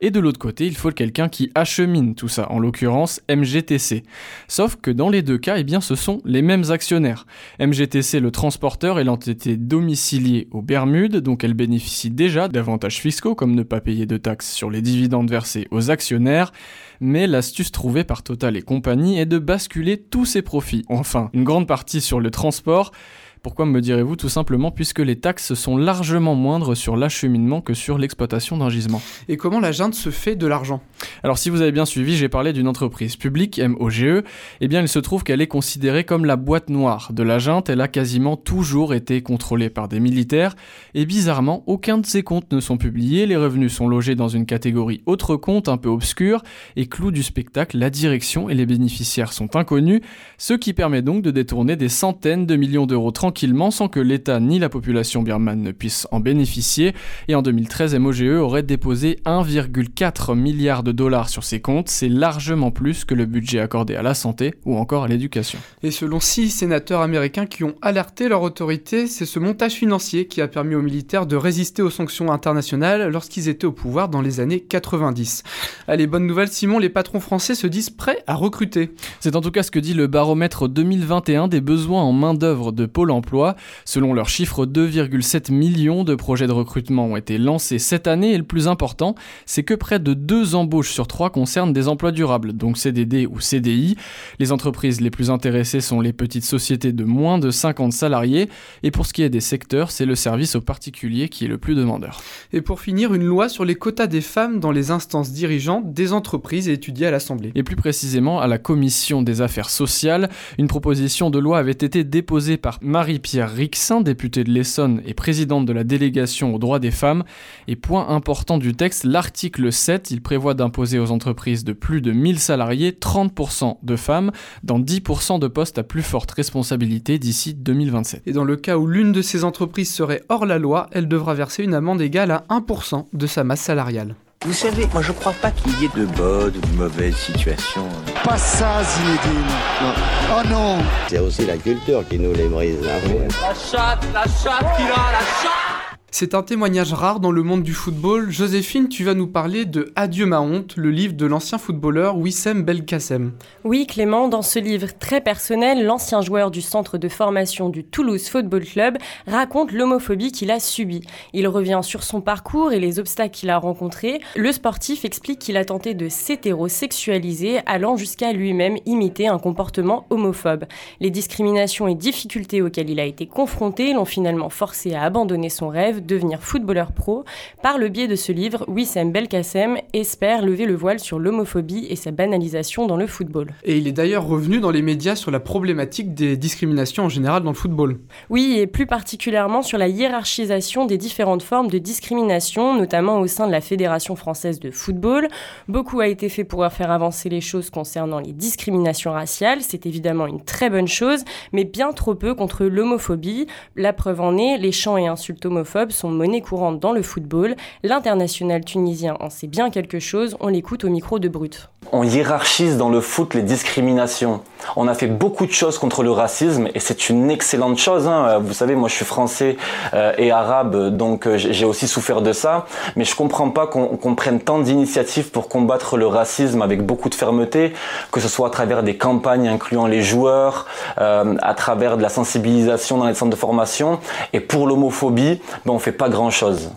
et 0.00 0.10
de 0.10 0.20
l'autre 0.20 0.38
côté, 0.38 0.66
il 0.66 0.76
faut 0.76 0.92
quelqu'un 0.92 1.28
qui 1.28 1.50
achemine 1.56 2.14
tout 2.14 2.28
ça, 2.28 2.50
en 2.52 2.60
l'occurrence 2.60 3.20
MGTC. 3.28 4.04
Sauf 4.46 4.76
que 4.76 4.92
dans 4.92 5.08
les 5.08 5.22
deux 5.22 5.38
cas, 5.38 5.58
eh 5.58 5.64
bien, 5.64 5.80
ce 5.80 5.96
sont 5.96 6.20
les 6.24 6.40
mêmes 6.40 6.70
actionnaires. 6.70 7.26
MGTC, 7.58 8.20
le 8.20 8.30
transporteur, 8.30 9.00
est 9.00 9.04
l'entité 9.04 9.56
domiciliée 9.56 10.46
aux 10.52 10.62
Bermudes, 10.62 11.16
donc 11.16 11.42
elle 11.42 11.54
bénéficie 11.54 12.10
déjà 12.10 12.46
d'avantages 12.46 13.00
fiscaux, 13.00 13.34
comme 13.34 13.56
ne 13.56 13.64
pas 13.64 13.80
payer 13.80 14.06
de 14.06 14.16
taxes 14.16 14.52
sur 14.52 14.70
les 14.70 14.82
dividendes 14.82 15.30
versés 15.30 15.66
aux 15.72 15.90
actionnaires, 15.90 16.52
mais 17.00 17.26
l'astuce 17.26 17.72
trouvée 17.72 18.04
par 18.04 18.22
Total 18.22 18.56
et 18.56 18.62
compagnie 18.62 19.18
est 19.18 19.26
de 19.26 19.38
basculer 19.38 19.96
tous 19.96 20.26
ses 20.26 20.42
profits, 20.42 20.84
enfin 20.88 21.30
une 21.32 21.44
grande 21.44 21.66
partie 21.66 22.00
sur 22.00 22.20
le 22.20 22.30
transport, 22.30 22.92
pourquoi 23.42 23.66
me 23.66 23.80
direz-vous 23.80 24.16
Tout 24.16 24.28
simplement 24.28 24.70
puisque 24.70 24.98
les 24.98 25.16
taxes 25.16 25.54
sont 25.54 25.76
largement 25.76 26.34
moindres 26.34 26.76
sur 26.76 26.96
l'acheminement 26.96 27.60
que 27.60 27.74
sur 27.74 27.98
l'exploitation 27.98 28.56
d'un 28.56 28.68
gisement? 28.68 29.02
Et 29.28 29.36
comment 29.36 29.60
la 29.60 29.72
junte 29.72 29.94
se 29.94 30.10
fait 30.10 30.36
de 30.36 30.46
l'argent? 30.46 30.80
Alors 31.22 31.38
si 31.38 31.50
vous 31.50 31.60
avez 31.60 31.72
bien 31.72 31.84
suivi, 31.84 32.16
j'ai 32.16 32.28
parlé 32.28 32.52
d'une 32.52 32.68
entreprise 32.68 33.16
publique, 33.16 33.60
MOGE, 33.60 34.22
eh 34.60 34.68
bien 34.68 34.80
il 34.80 34.88
se 34.88 34.98
trouve 34.98 35.24
qu'elle 35.24 35.40
est 35.40 35.46
considérée 35.46 36.04
comme 36.04 36.24
la 36.24 36.36
boîte 36.36 36.70
noire 36.70 37.12
de 37.12 37.22
la 37.22 37.38
junte, 37.38 37.68
elle 37.68 37.80
a 37.80 37.88
quasiment 37.88 38.36
toujours 38.36 38.94
été 38.94 39.22
contrôlée 39.22 39.70
par 39.70 39.88
des 39.88 40.00
militaires, 40.00 40.54
et 40.94 41.06
bizarrement, 41.06 41.62
aucun 41.66 41.98
de 41.98 42.06
ses 42.06 42.22
comptes 42.22 42.52
ne 42.52 42.60
sont 42.60 42.76
publiés, 42.76 43.26
les 43.26 43.36
revenus 43.36 43.72
sont 43.72 43.88
logés 43.88 44.14
dans 44.14 44.28
une 44.28 44.46
catégorie 44.46 45.02
autre 45.06 45.36
compte 45.36 45.68
un 45.68 45.76
peu 45.76 45.88
obscure, 45.88 46.42
et 46.76 46.86
clou 46.86 47.10
du 47.10 47.22
spectacle, 47.22 47.78
la 47.78 47.90
direction 47.90 48.48
et 48.48 48.54
les 48.54 48.66
bénéficiaires 48.66 49.32
sont 49.32 49.56
inconnus, 49.56 50.00
ce 50.36 50.54
qui 50.54 50.72
permet 50.72 51.02
donc 51.02 51.22
de 51.22 51.30
détourner 51.30 51.76
des 51.76 51.88
centaines 51.88 52.46
de 52.46 52.56
millions 52.56 52.86
d'euros 52.86 53.10
tranquillement 53.10 53.70
sans 53.70 53.88
que 53.88 54.00
l'État 54.00 54.40
ni 54.40 54.58
la 54.58 54.68
population 54.68 55.22
birmane 55.22 55.62
ne 55.62 55.72
puissent 55.72 56.06
en 56.10 56.20
bénéficier. 56.20 56.94
Et 57.28 57.34
en 57.34 57.42
2013, 57.42 57.94
MOGE 57.96 58.22
aurait 58.22 58.62
déposé 58.62 59.18
1,4 59.24 60.36
milliard 60.36 60.82
de 60.82 60.87
dollars 60.92 61.28
sur 61.28 61.44
ses 61.44 61.60
comptes. 61.60 61.88
C'est 61.88 62.08
largement 62.08 62.70
plus 62.70 63.04
que 63.04 63.14
le 63.14 63.26
budget 63.26 63.60
accordé 63.60 63.94
à 63.96 64.02
la 64.02 64.14
santé 64.14 64.54
ou 64.64 64.76
encore 64.76 65.04
à 65.04 65.08
l'éducation. 65.08 65.58
Et 65.82 65.90
selon 65.90 66.20
six 66.20 66.50
sénateurs 66.50 67.00
américains 67.00 67.46
qui 67.46 67.64
ont 67.64 67.74
alerté 67.82 68.28
leur 68.28 68.42
autorité, 68.42 69.06
c'est 69.06 69.26
ce 69.26 69.38
montage 69.38 69.72
financier 69.72 70.26
qui 70.26 70.40
a 70.40 70.48
permis 70.48 70.74
aux 70.74 70.82
militaires 70.82 71.26
de 71.26 71.36
résister 71.36 71.82
aux 71.82 71.90
sanctions 71.90 72.32
internationales 72.32 73.10
lorsqu'ils 73.10 73.48
étaient 73.48 73.66
au 73.66 73.72
pouvoir 73.72 74.08
dans 74.08 74.20
les 74.20 74.40
années 74.40 74.60
90. 74.60 75.42
Allez, 75.86 76.06
bonne 76.06 76.26
nouvelle 76.26 76.48
Simon, 76.48 76.78
les 76.78 76.88
patrons 76.88 77.20
français 77.20 77.54
se 77.54 77.66
disent 77.66 77.90
prêts 77.90 78.22
à 78.26 78.34
recruter. 78.34 78.90
C'est 79.20 79.36
en 79.36 79.40
tout 79.40 79.50
cas 79.50 79.62
ce 79.62 79.70
que 79.70 79.78
dit 79.78 79.94
le 79.94 80.06
baromètre 80.06 80.68
2021 80.68 81.48
des 81.48 81.60
besoins 81.60 82.02
en 82.02 82.12
main-d'œuvre 82.12 82.72
de 82.72 82.86
Pôle 82.86 83.10
emploi. 83.10 83.56
Selon 83.84 84.14
leurs 84.14 84.28
chiffres, 84.28 84.66
2,7 84.66 85.52
millions 85.52 86.04
de 86.04 86.14
projets 86.14 86.46
de 86.46 86.52
recrutement 86.52 87.06
ont 87.06 87.16
été 87.16 87.38
lancés 87.38 87.78
cette 87.78 88.06
année 88.06 88.32
et 88.32 88.38
le 88.38 88.44
plus 88.44 88.68
important, 88.68 89.14
c'est 89.46 89.62
que 89.62 89.74
près 89.74 89.98
de 89.98 90.14
deux 90.14 90.54
embauches 90.54 90.77
sur 90.86 91.06
trois 91.06 91.30
concernent 91.30 91.72
des 91.72 91.88
emplois 91.88 92.12
durables, 92.12 92.52
donc 92.52 92.78
CDD 92.78 93.26
ou 93.26 93.40
CDI. 93.40 93.96
Les 94.38 94.52
entreprises 94.52 95.00
les 95.00 95.10
plus 95.10 95.30
intéressées 95.30 95.80
sont 95.80 96.00
les 96.00 96.12
petites 96.12 96.44
sociétés 96.44 96.92
de 96.92 97.04
moins 97.04 97.38
de 97.38 97.50
50 97.50 97.92
salariés 97.92 98.48
et 98.82 98.90
pour 98.90 99.06
ce 99.06 99.12
qui 99.12 99.22
est 99.22 99.30
des 99.30 99.40
secteurs, 99.40 99.90
c'est 99.90 100.06
le 100.06 100.14
service 100.14 100.54
aux 100.54 100.60
particuliers 100.60 101.28
qui 101.28 101.44
est 101.44 101.48
le 101.48 101.58
plus 101.58 101.74
demandeur. 101.74 102.20
Et 102.52 102.60
pour 102.60 102.80
finir, 102.80 103.14
une 103.14 103.24
loi 103.24 103.48
sur 103.48 103.64
les 103.64 103.74
quotas 103.74 104.06
des 104.06 104.20
femmes 104.20 104.60
dans 104.60 104.70
les 104.70 104.90
instances 104.90 105.32
dirigeantes 105.32 105.92
des 105.92 106.12
entreprises 106.12 106.68
est 106.68 106.74
étudiée 106.74 107.06
à 107.06 107.10
l'Assemblée. 107.10 107.52
Et 107.54 107.62
plus 107.62 107.76
précisément 107.76 108.40
à 108.40 108.46
la 108.46 108.58
Commission 108.58 109.22
des 109.22 109.40
affaires 109.40 109.70
sociales, 109.70 110.28
une 110.58 110.68
proposition 110.68 111.30
de 111.30 111.38
loi 111.38 111.58
avait 111.58 111.72
été 111.72 112.04
déposée 112.04 112.56
par 112.56 112.78
Marie-Pierre 112.82 113.50
Rixin, 113.50 114.00
députée 114.00 114.44
de 114.44 114.50
l'Essonne 114.50 115.02
et 115.06 115.14
présidente 115.14 115.66
de 115.66 115.72
la 115.72 115.84
délégation 115.84 116.54
aux 116.54 116.58
droits 116.58 116.78
des 116.78 116.90
femmes. 116.90 117.24
Et 117.66 117.76
point 117.76 118.08
important 118.08 118.58
du 118.58 118.74
texte, 118.74 119.04
l'article 119.04 119.72
7, 119.72 120.10
il 120.10 120.22
prévoit 120.22 120.54
d'imposer 120.68 120.98
aux 120.98 121.10
entreprises 121.12 121.64
de 121.64 121.72
plus 121.72 122.02
de 122.02 122.12
1000 122.12 122.38
salariés 122.38 122.92
30% 122.92 123.78
de 123.82 123.96
femmes 123.96 124.32
dans 124.64 124.78
10% 124.78 125.38
de 125.38 125.48
postes 125.48 125.78
à 125.78 125.82
plus 125.82 126.02
forte 126.02 126.30
responsabilité 126.32 127.18
d'ici 127.18 127.54
2027. 127.54 128.22
Et 128.26 128.32
dans 128.32 128.44
le 128.44 128.56
cas 128.56 128.76
où 128.76 128.86
l'une 128.86 129.12
de 129.12 129.22
ces 129.22 129.44
entreprises 129.44 129.92
serait 129.92 130.22
hors 130.28 130.44
la 130.44 130.58
loi, 130.58 130.88
elle 130.92 131.08
devra 131.08 131.32
verser 131.32 131.62
une 131.62 131.72
amende 131.72 132.02
égale 132.02 132.32
à 132.32 132.44
1% 132.50 133.06
de 133.10 133.26
sa 133.26 133.44
masse 133.44 133.62
salariale. 133.62 134.14
Vous 134.44 134.52
savez, 134.52 134.86
moi 134.92 135.00
je 135.00 135.12
crois 135.12 135.32
pas 135.32 135.50
qu'il 135.50 135.72
y 135.80 135.86
ait 135.86 136.00
de 136.00 136.04
bonnes 136.04 136.54
ou 136.54 136.60
de 136.60 136.76
mauvaises 136.76 137.16
situations. 137.16 137.88
Pas 138.22 138.36
ça, 138.36 138.82
Zinedine. 138.84 139.46
Non. 139.82 139.92
Oh 140.30 140.48
non 140.48 140.78
C'est 141.08 141.18
aussi 141.18 141.46
la 141.46 141.56
culture 141.56 142.06
qui 142.08 142.18
nous 142.18 142.34
les 142.34 142.46
brise. 142.46 142.76
Hein. 142.84 143.28
La 143.40 143.54
chatte, 143.54 144.06
la 144.12 144.24
chatte 144.24 144.76
qui 144.76 144.82
a 144.82 145.12
la 145.12 145.24
chatte 145.42 145.77
C'est 146.10 146.34
un 146.34 146.42
témoignage 146.42 146.94
rare 146.94 147.20
dans 147.20 147.30
le 147.30 147.42
monde 147.42 147.62
du 147.62 147.74
football. 147.74 148.30
Joséphine, 148.30 148.88
tu 148.88 149.04
vas 149.04 149.12
nous 149.12 149.26
parler 149.26 149.66
de 149.66 149.92
Adieu 149.94 150.24
ma 150.24 150.40
honte, 150.40 150.74
le 150.76 150.90
livre 150.90 151.12
de 151.12 151.26
l'ancien 151.26 151.58
footballeur 151.58 152.16
Wissem 152.16 152.62
Belkacem. 152.62 153.32
Oui, 153.62 153.86
Clément, 153.86 154.28
dans 154.28 154.40
ce 154.40 154.58
livre 154.58 154.88
très 154.98 155.20
personnel, 155.20 155.84
l'ancien 155.84 156.22
joueur 156.22 156.50
du 156.50 156.62
centre 156.62 156.96
de 156.96 157.08
formation 157.10 157.68
du 157.68 157.84
Toulouse 157.84 158.26
Football 158.26 158.64
Club 158.64 158.96
raconte 159.26 159.70
l'homophobie 159.70 160.32
qu'il 160.32 160.50
a 160.50 160.60
subie. 160.60 161.02
Il 161.34 161.46
revient 161.46 161.80
sur 161.82 162.02
son 162.02 162.22
parcours 162.22 162.72
et 162.72 162.80
les 162.80 162.98
obstacles 162.98 163.34
qu'il 163.34 163.50
a 163.50 163.58
rencontrés. 163.58 164.22
Le 164.34 164.50
sportif 164.50 165.04
explique 165.04 165.40
qu'il 165.40 165.58
a 165.58 165.64
tenté 165.66 165.92
de 165.92 166.08
s'hétérosexualiser, 166.08 167.60
allant 167.66 167.96
jusqu'à 167.96 168.32
lui-même 168.32 168.78
imiter 168.86 169.28
un 169.28 169.38
comportement 169.38 170.06
homophobe. 170.08 170.64
Les 171.00 171.10
discriminations 171.10 171.86
et 171.86 171.94
difficultés 171.94 172.62
auxquelles 172.62 172.90
il 172.90 172.98
a 172.98 173.04
été 173.04 173.26
confronté 173.26 173.92
l'ont 173.92 174.06
finalement 174.06 174.48
forcé 174.48 174.94
à 174.94 175.02
abandonner 175.02 175.50
son 175.50 175.68
rêve 175.68 175.97
devenir 176.00 176.42
footballeur 176.42 176.92
pro. 176.92 177.24
Par 177.62 177.78
le 177.78 177.88
biais 177.88 178.08
de 178.08 178.16
ce 178.16 178.32
livre, 178.32 178.64
Wissem 178.68 179.12
Belkacem 179.12 179.78
espère 179.92 180.44
lever 180.44 180.66
le 180.66 180.74
voile 180.74 181.00
sur 181.00 181.18
l'homophobie 181.18 181.86
et 181.90 181.96
sa 181.96 182.10
banalisation 182.10 182.86
dans 182.86 182.96
le 182.96 183.06
football. 183.06 183.52
Et 183.64 183.76
il 183.76 183.86
est 183.88 183.92
d'ailleurs 183.92 184.26
revenu 184.26 184.60
dans 184.60 184.70
les 184.70 184.82
médias 184.82 185.16
sur 185.16 185.30
la 185.30 185.40
problématique 185.40 186.14
des 186.14 186.36
discriminations 186.36 187.04
en 187.04 187.08
général 187.08 187.42
dans 187.42 187.50
le 187.50 187.56
football. 187.56 187.98
Oui, 188.30 188.56
et 188.58 188.66
plus 188.66 188.86
particulièrement 188.86 189.62
sur 189.62 189.78
la 189.78 189.88
hiérarchisation 189.88 190.86
des 190.86 190.98
différentes 190.98 191.42
formes 191.42 191.68
de 191.68 191.78
discrimination, 191.78 192.76
notamment 192.76 193.20
au 193.20 193.26
sein 193.26 193.46
de 193.46 193.52
la 193.52 193.60
Fédération 193.60 194.16
française 194.16 194.60
de 194.60 194.70
football. 194.70 195.28
Beaucoup 195.68 196.00
a 196.00 196.08
été 196.08 196.28
fait 196.28 196.44
pour 196.44 196.66
faire 196.70 196.90
avancer 196.90 197.28
les 197.28 197.40
choses 197.40 197.70
concernant 197.70 198.20
les 198.20 198.32
discriminations 198.32 199.12
raciales, 199.12 199.62
c'est 199.62 199.86
évidemment 199.86 200.26
une 200.26 200.44
très 200.44 200.70
bonne 200.70 200.88
chose, 200.88 201.24
mais 201.52 201.64
bien 201.64 201.92
trop 201.92 202.14
peu 202.14 202.34
contre 202.34 202.64
l'homophobie. 202.64 203.46
La 203.76 203.92
preuve 203.92 204.20
en 204.20 204.36
est, 204.36 204.58
les 204.58 204.72
chants 204.72 204.96
et 204.96 205.06
insultes 205.06 205.44
homophobes 205.46 205.87
sont 205.92 206.10
monnaie 206.10 206.40
courante 206.40 206.80
dans 206.80 206.92
le 206.92 207.02
football. 207.02 207.56
L'international 207.82 208.64
tunisien 208.64 209.16
en 209.20 209.30
sait 209.30 209.46
bien 209.46 209.70
quelque 209.70 209.98
chose, 209.98 210.36
on 210.40 210.48
l'écoute 210.48 210.84
au 210.84 210.88
micro 210.88 211.18
de 211.18 211.28
Brut. 211.28 211.68
On 211.90 212.02
hiérarchise 212.02 212.76
dans 212.76 212.90
le 212.90 213.00
foot 213.00 213.32
les 213.34 213.42
discriminations. 213.42 214.42
On 214.76 214.88
a 214.88 214.94
fait 214.94 215.06
beaucoup 215.06 215.46
de 215.46 215.52
choses 215.52 215.78
contre 215.78 216.02
le 216.02 216.10
racisme 216.10 216.68
et 216.74 216.80
c'est 216.80 217.08
une 217.08 217.30
excellente 217.30 217.78
chose. 217.78 218.06
Hein. 218.06 218.40
Vous 218.40 218.52
savez, 218.52 218.74
moi 218.74 218.88
je 218.88 218.94
suis 218.94 219.06
français 219.06 219.56
euh, 219.94 220.12
et 220.18 220.30
arabe, 220.30 220.94
donc 220.94 221.26
euh, 221.26 221.38
j'ai 221.38 221.64
aussi 221.64 221.88
souffert 221.88 222.20
de 222.20 222.32
ça. 222.32 222.66
Mais 222.96 223.04
je 223.04 223.14
comprends 223.14 223.48
pas 223.50 223.66
qu'on 223.66 224.14
prenne 224.14 224.40
tant 224.40 224.58
d'initiatives 224.58 225.30
pour 225.30 225.48
combattre 225.48 225.96
le 225.96 226.06
racisme 226.06 226.60
avec 226.60 226.84
beaucoup 226.84 227.08
de 227.08 227.14
fermeté, 227.14 227.72
que 228.12 228.20
ce 228.20 228.28
soit 228.28 228.48
à 228.48 228.50
travers 228.50 228.82
des 228.82 228.96
campagnes 228.96 229.48
incluant 229.48 229.86
les 229.86 230.02
joueurs, 230.02 230.66
euh, 230.98 231.36
à 231.40 231.54
travers 231.54 231.96
de 231.96 232.02
la 232.02 232.10
sensibilisation 232.10 232.98
dans 232.98 233.06
les 233.06 233.14
centres 233.14 233.30
de 233.30 233.36
formation. 233.36 233.98
Et 234.34 234.40
pour 234.40 234.66
l'homophobie, 234.66 235.40
ben, 235.64 235.77
on 235.78 235.80
fait 235.80 235.92
pas 235.92 236.08
grand 236.08 236.30
chose. 236.30 236.70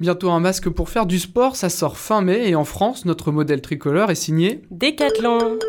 Bientôt 0.00 0.30
un 0.32 0.40
masque 0.40 0.68
pour 0.68 0.88
faire 0.88 1.06
du 1.06 1.20
sport, 1.20 1.54
ça 1.54 1.68
sort 1.68 1.96
fin 1.96 2.20
mai 2.20 2.48
et 2.48 2.56
en 2.56 2.64
France, 2.64 3.04
notre 3.04 3.30
modèle 3.30 3.62
tricolore 3.62 4.10
est 4.10 4.16
signé 4.16 4.62
Décathlon. 4.72 5.60